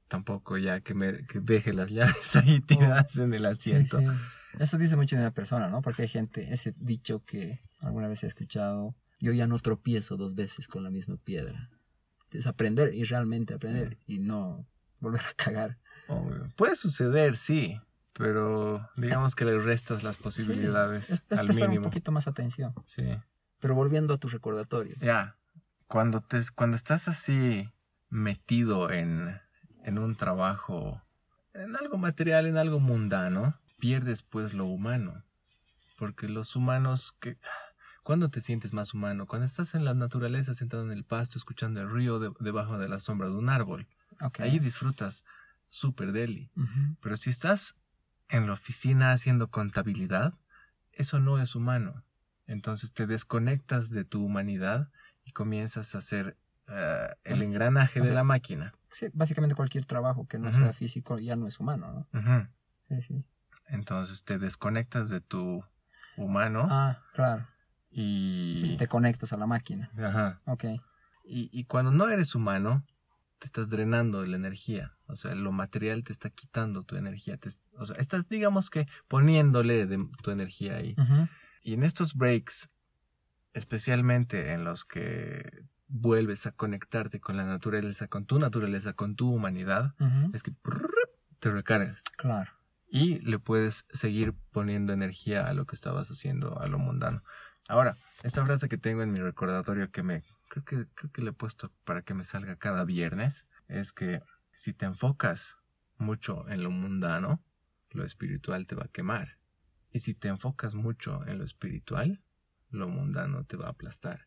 [0.10, 4.00] tampoco ya que me que deje las llaves ahí tiradas en el Sí, asiento.
[4.00, 4.08] sí.
[4.58, 5.82] Eso dice mucho de una persona, ¿no?
[5.82, 10.36] Porque hay gente, ese dicho que alguna vez he escuchado, yo ya no tropiezo dos
[10.36, 11.70] veces con la misma piedra.
[12.32, 14.66] Es aprender y realmente aprender y no
[15.00, 15.78] volver a cagar.
[16.08, 16.50] Obvio.
[16.56, 17.80] Puede suceder, sí,
[18.14, 21.90] pero digamos que le restas las posibilidades Sí, es, es al prestar un mínimo.
[21.90, 22.74] poquito más atención.
[22.86, 23.04] Sí.
[23.60, 24.96] Pero volviendo a tu recordatorio.
[25.02, 25.38] Ya,
[25.88, 27.70] cuando, te, cuando estás así
[28.10, 29.40] metido en,
[29.84, 31.02] en un trabajo,
[31.54, 35.24] en algo material, en algo mundano, pierdes pues lo humano.
[35.98, 37.38] Porque los humanos que...
[38.04, 39.28] ¿Cuándo te sientes más humano?
[39.28, 42.88] Cuando estás en la naturaleza, sentado en el pasto, escuchando el río de- debajo de
[42.90, 43.88] la sombra de un árbol.
[44.22, 44.40] Ok.
[44.42, 45.26] Ahí disfrutas
[45.68, 46.50] súper deli.
[47.02, 47.76] Pero si estás
[48.30, 50.34] en la oficina haciendo contabilidad,
[50.92, 52.04] eso no es humano.
[52.48, 54.90] Entonces te desconectas de tu humanidad
[55.24, 56.36] y comienzas a hacer
[56.68, 58.74] eh, el engranaje o de la máquina.
[58.92, 62.20] Sí, básicamente cualquier trabajo que no sea físico ya no es humano, ¿no?
[62.20, 62.48] Ujú.
[62.88, 63.24] Sí, sí.
[63.68, 65.64] Entonces te desconectas de tu
[66.18, 67.48] humano Ah, claro.
[67.92, 68.58] Y...
[68.60, 69.92] Sí, te conectas a la máquina.
[69.98, 70.42] Ajá.
[70.46, 70.66] Ok.
[71.26, 72.86] Y, y cuando no eres humano,
[73.40, 74.96] te estás drenando de la energía.
[75.08, 77.38] O sea, lo material te está quitando tu energía.
[77.38, 80.96] Te- o sea, estás, digamos que, poniéndole de tu energía ahí.
[81.64, 82.70] Y en estos breaks,
[83.54, 89.34] especialmente en los que vuelves a conectarte con la naturaleza, con tu naturaleza, con tu
[89.34, 89.96] humanidad,
[90.34, 90.52] es que
[91.40, 92.52] te recargas Claro.
[92.88, 97.24] y le puedes seguir poniendo energía a lo que estabas haciendo, a lo mundano.
[97.70, 101.30] Ahora, esta frase que tengo en mi recordatorio que me creo que creo que le
[101.30, 104.24] he puesto para que me salga cada viernes es que
[104.56, 105.56] si te enfocas
[106.00, 107.44] mucho en lo mundano,
[107.92, 109.38] lo espiritual te va a quemar.
[109.92, 112.24] Y si te enfocas mucho en lo espiritual,
[112.72, 114.26] lo mundano te va a aplastar.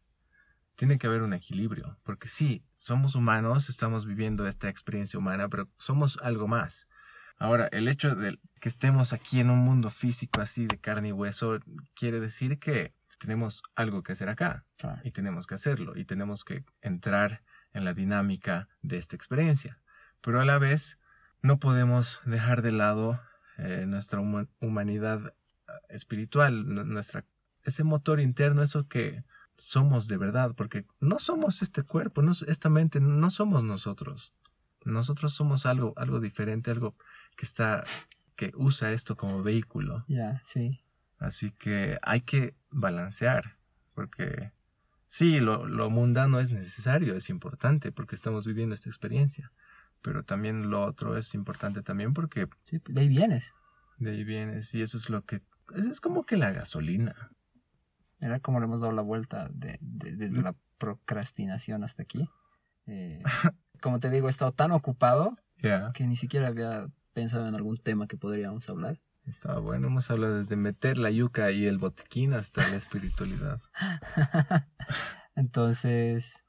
[0.77, 5.69] Tiene que haber un equilibrio, porque sí, somos humanos, estamos viviendo esta experiencia humana, pero
[5.79, 6.87] somos algo más.
[7.39, 11.13] Ahora, el hecho de que estemos aquí en un mundo físico así de carne y
[11.13, 11.59] hueso
[11.97, 15.01] quiere decir que tenemos algo que hacer acá Claro.
[15.05, 17.43] y tenemos que hacerlo y tenemos que entrar
[17.73, 19.81] en la dinámica de esta experiencia.
[20.21, 20.99] Pero a la vez
[21.41, 23.21] no podemos dejar de lado
[23.59, 25.35] eh, nuestra huma- humanidad
[25.69, 27.25] ah, espiritual, nu- nuestra,
[27.63, 29.25] ese motor interno, eso que
[29.57, 34.35] somos de verdad, porque no somos este cuerpo, no, esta mente, no somos nosotros.
[34.85, 36.97] Nosotros somos algo, algo diferente, algo
[37.37, 37.85] que está,
[38.35, 40.05] que usa esto como vehículo.
[40.09, 40.83] Ya, sí.
[41.23, 43.57] Así que hay que balancear,
[43.95, 44.51] porque
[45.07, 49.53] sí, lo, lo mundano es necesario, es importante, porque estamos viviendo esta experiencia,
[50.03, 53.55] pero también lo otro es importante también porque Sí, pues, de ahí vienes.
[53.99, 55.43] de ahí vienes y eso es lo que,
[55.77, 57.31] eso es como que la gasolina.
[58.19, 59.79] Mira cómo le hemos dado la vuelta de,
[60.33, 62.29] la procrastinación hasta aquí.
[62.87, 63.23] Eh,
[63.81, 65.37] como te digo, he estado tan ocupado
[65.95, 68.99] que ni siquiera había pensado en algún tema que podríamos hablar.
[69.27, 73.61] Estaba bueno, hemos hablado desde meter la yuca y el botequín hasta la espiritualidad.
[75.35, 76.45] Entonces,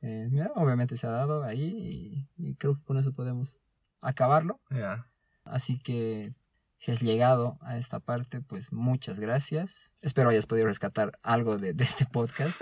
[0.00, 3.56] eh, mira, obviamente se ha dado ahí y, y creo que con eso podemos
[4.00, 4.60] acabarlo.
[4.70, 5.06] Ya,
[5.44, 6.34] Así que
[6.78, 9.92] si has llegado a esta parte, pues muchas gracias.
[10.02, 12.58] Espero hayas podido rescatar algo de, de este podcast.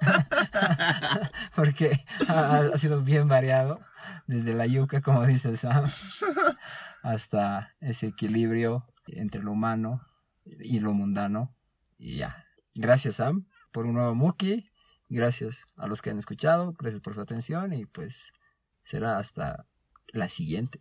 [1.56, 3.80] Porque ha, ha sido bien variado.
[4.26, 5.84] Desde la yuca, como dice Sam,
[7.04, 10.00] hasta ese equilibrio entre lo humano
[10.44, 11.54] y lo mundano.
[11.98, 12.46] Y ya.
[12.74, 14.70] Gracias, Sam, por un nuevo Muki.
[15.10, 16.72] Gracias a los que han escuchado.
[16.72, 17.74] Gracias por su atención.
[17.74, 18.32] Y pues
[18.82, 19.66] será hasta
[20.08, 20.80] la siguiente.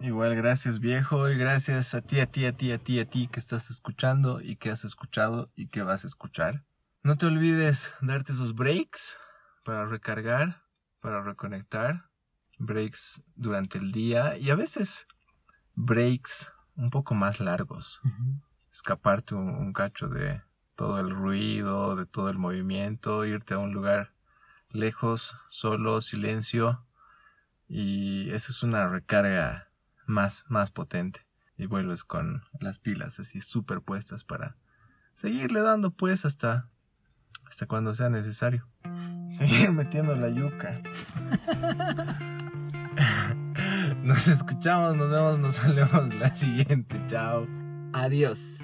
[0.00, 3.28] Igual gracias viejo y gracias a ti, a ti, a ti, a ti, a ti
[3.28, 6.64] que estás escuchando y que has escuchado y que vas a escuchar.
[7.04, 9.16] No te olvides darte esos breaks
[9.64, 10.64] para recargar,
[11.00, 12.10] para reconectar,
[12.58, 15.06] breaks durante el día y a veces
[15.74, 18.00] breaks un poco más largos.
[18.72, 20.42] Escaparte un, un cacho de
[20.76, 24.12] todo el ruido, de todo el movimiento, irte a un lugar
[24.70, 26.84] lejos, solo, silencio
[27.68, 29.68] y esa es una recarga
[30.06, 34.56] más, más potente y vuelves con las pilas así superpuestas para
[35.14, 36.68] seguirle dando pues hasta
[37.46, 38.66] hasta cuando sea necesario.
[39.30, 40.80] Seguir metiendo la yuca.
[44.04, 47.00] Nos escuchamos, nos vemos, nos salemos la siguiente.
[47.08, 47.46] Chao.
[47.92, 48.58] Adiós.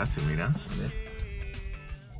[0.00, 0.46] Frase, mira.
[0.46, 0.92] A ver.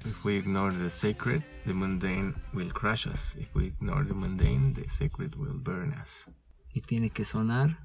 [0.04, 3.36] If we ignore the sacred, the mundane will crush us.
[3.38, 6.26] If we ignore the mundane, the sacred will burn us.
[6.74, 7.78] Y tiene que sonar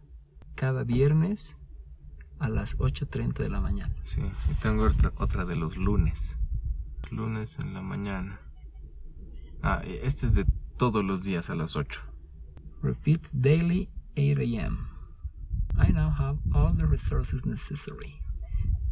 [0.56, 1.56] cada viernes
[2.40, 3.96] a las 8.30 de la mañana.
[4.04, 4.22] Sí,
[4.52, 6.36] y tengo otra, otra de los lunes.
[7.12, 8.40] Lunes en la mañana.
[9.64, 10.46] Ah, y este es de
[10.78, 12.02] todos los días a las 8.
[12.82, 14.90] Repeat daily 8 a.m.
[15.78, 18.25] I now have all the resources necessary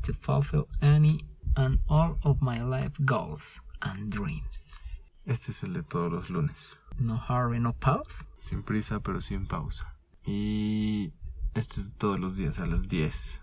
[0.04, 1.26] to fulfill any
[1.56, 4.80] and all of my life goals and dreams.
[5.26, 6.78] Este es el de todos los lunes.
[6.99, 8.26] No hurry, no pause.
[8.39, 9.95] Sin prisa, pero sin pausa.
[10.26, 11.12] Y
[11.54, 13.41] este es de todos los días a las 10.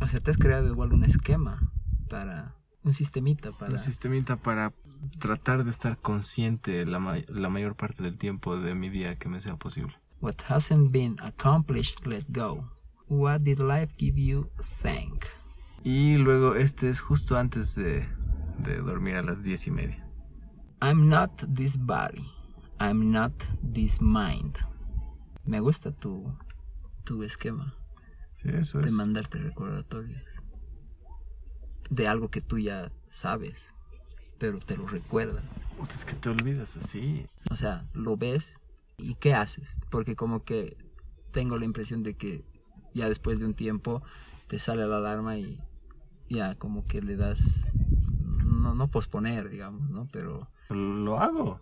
[0.00, 1.60] O sea, te has creado igual un esquema
[2.08, 2.54] para
[2.84, 4.72] un sistemita para Un sistemita para
[5.18, 9.28] tratar de estar consciente la, ma- la mayor parte del tiempo de mi día que
[9.28, 9.94] me sea posible.
[10.20, 12.64] what hasn't been accomplished, let go.
[13.08, 14.48] What did life give you?
[14.82, 15.26] Thank.
[15.88, 18.08] Y luego este es justo antes de,
[18.58, 20.08] de dormir a las 10 y media.
[20.82, 22.26] I'm not this body.
[22.80, 23.32] I'm not
[23.72, 24.56] this mind.
[25.44, 26.36] Me gusta tu,
[27.04, 27.72] tu esquema
[28.34, 28.92] Sí, eso de es.
[28.92, 30.20] mandarte recordatorios
[31.88, 33.72] de algo que tú ya sabes,
[34.40, 35.40] pero te lo recuerda.
[35.78, 37.26] Puta, es que te olvidas así.
[37.48, 38.60] O sea, lo ves
[38.96, 39.78] y ¿qué haces?
[39.88, 40.76] Porque como que
[41.30, 42.44] tengo la impresión de que
[42.92, 44.02] ya después de un tiempo
[44.48, 45.60] te sale la alarma y
[46.28, 47.66] ya como que le das,
[48.44, 50.06] no, no posponer, digamos, ¿no?
[50.12, 51.60] Pero Lo hago.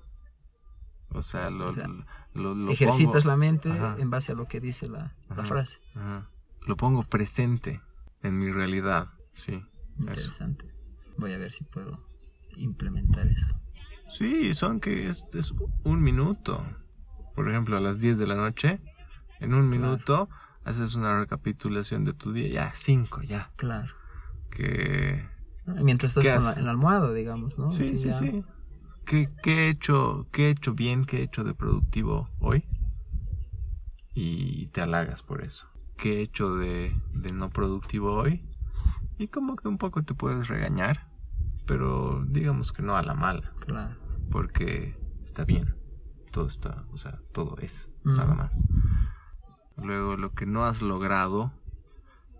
[1.10, 1.86] O sea, lo, O sea,
[2.32, 3.96] lo, lo ejercitas pongo- la mente Ajá.
[3.98, 5.78] en base a lo que dice la, la frase.
[5.94, 6.28] Ajá.
[6.66, 7.80] Lo pongo presente
[8.22, 9.08] en mi realidad.
[9.34, 9.52] Sí.
[9.52, 10.00] Eso.
[10.00, 10.74] Interesante.
[11.18, 12.04] Voy a ver si puedo
[12.56, 13.46] implementar eso.
[14.12, 15.52] Sí, son que es, es
[15.84, 16.64] un minuto.
[17.36, 18.80] Por ejemplo, a las 10 de la noche,
[19.40, 20.28] en un minuto
[20.64, 22.48] haces una recapitulación de tu día.
[22.48, 23.50] Ya, cinco, ya.
[23.56, 23.92] Claro.
[24.56, 25.24] Que
[25.66, 27.70] Y Mientras estás ¿Qué con la, en la almohada, digamos, ¿no?
[27.72, 28.18] Sí, Así sí, ya.
[28.18, 28.44] sí.
[29.06, 32.64] ¿Qué, qué he hecho, ¿Qué he hecho bien, qué he hecho de productivo hoy?
[34.14, 35.66] Y te halagas por eso.
[35.96, 38.42] ¿Qué he hecho de, de no productivo hoy?
[39.18, 41.06] Y como que un poco te puedes regañar,
[41.66, 43.96] pero digamos que no a la mala, Claro.
[44.30, 44.94] porque
[45.24, 45.74] está bien.
[46.32, 48.16] Todo está, o sea, todo es, Mm.
[48.16, 48.52] nada más.
[49.76, 51.52] Luego, lo que no has logrado,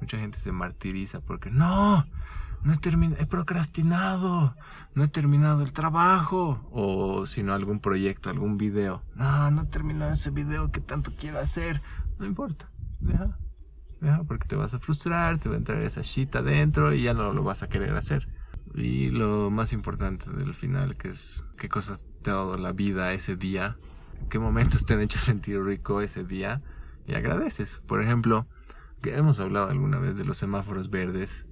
[0.05, 2.07] mucha gente se martiriza porque no,
[2.62, 4.55] no he terminado, he procrastinado,
[4.94, 9.02] no he terminado el trabajo, o si no algún proyecto, algún video.
[9.14, 11.80] No, no he terminado ese video que tanto quiero hacer.
[12.18, 13.38] No importa, deja,
[14.02, 17.14] deja porque te vas a frustrar, te va a entrar esa shit adentro y ya
[17.14, 18.28] no lo vas a querer hacer.
[18.74, 23.11] Y lo más importante del final, que es qué cosas te ha dado la vida
[23.14, 23.78] ese día,
[24.28, 26.61] qué momentos te han hecho sentir rico ese día
[27.07, 27.80] y agradeces.
[27.86, 28.46] Por ejemplo,
[29.05, 31.46] que hemos hablado alguna vez de los semáforos verdes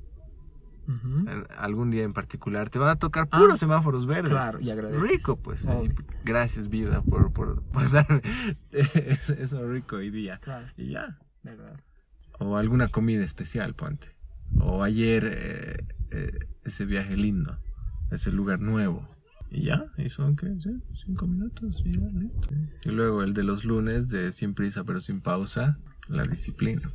[1.57, 4.30] algún día en particular, te van a tocar Ah, puros semáforos verdes.
[4.32, 5.09] claro, y agradeces.
[5.11, 5.66] Rico, pues.
[6.24, 8.20] Gracias, vida, por, por, por darme
[8.72, 10.38] eso, eso rico hoy día.
[10.42, 11.18] Claro, Y ya.
[11.42, 11.78] verdad.
[12.40, 14.09] O alguna comida especial, ponte.
[14.59, 16.32] O ayer eh, eh,
[16.64, 17.59] ese viaje lindo,
[18.11, 19.09] ese lugar nuevo.
[19.50, 20.46] Y ya, y son, ¿qué?
[20.61, 20.70] Sí,
[21.07, 22.48] Cinco minutos y ya, listo.
[22.84, 25.78] Y luego el de los lunes, de sin prisa pero sin pausa,
[26.09, 26.90] la disciplina.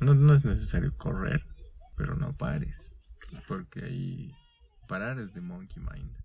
[0.00, 1.44] No, no es necesario correr,
[1.96, 2.92] pero no pares.
[3.46, 4.34] Porque ahí
[4.86, 6.16] parar es de monkey mind.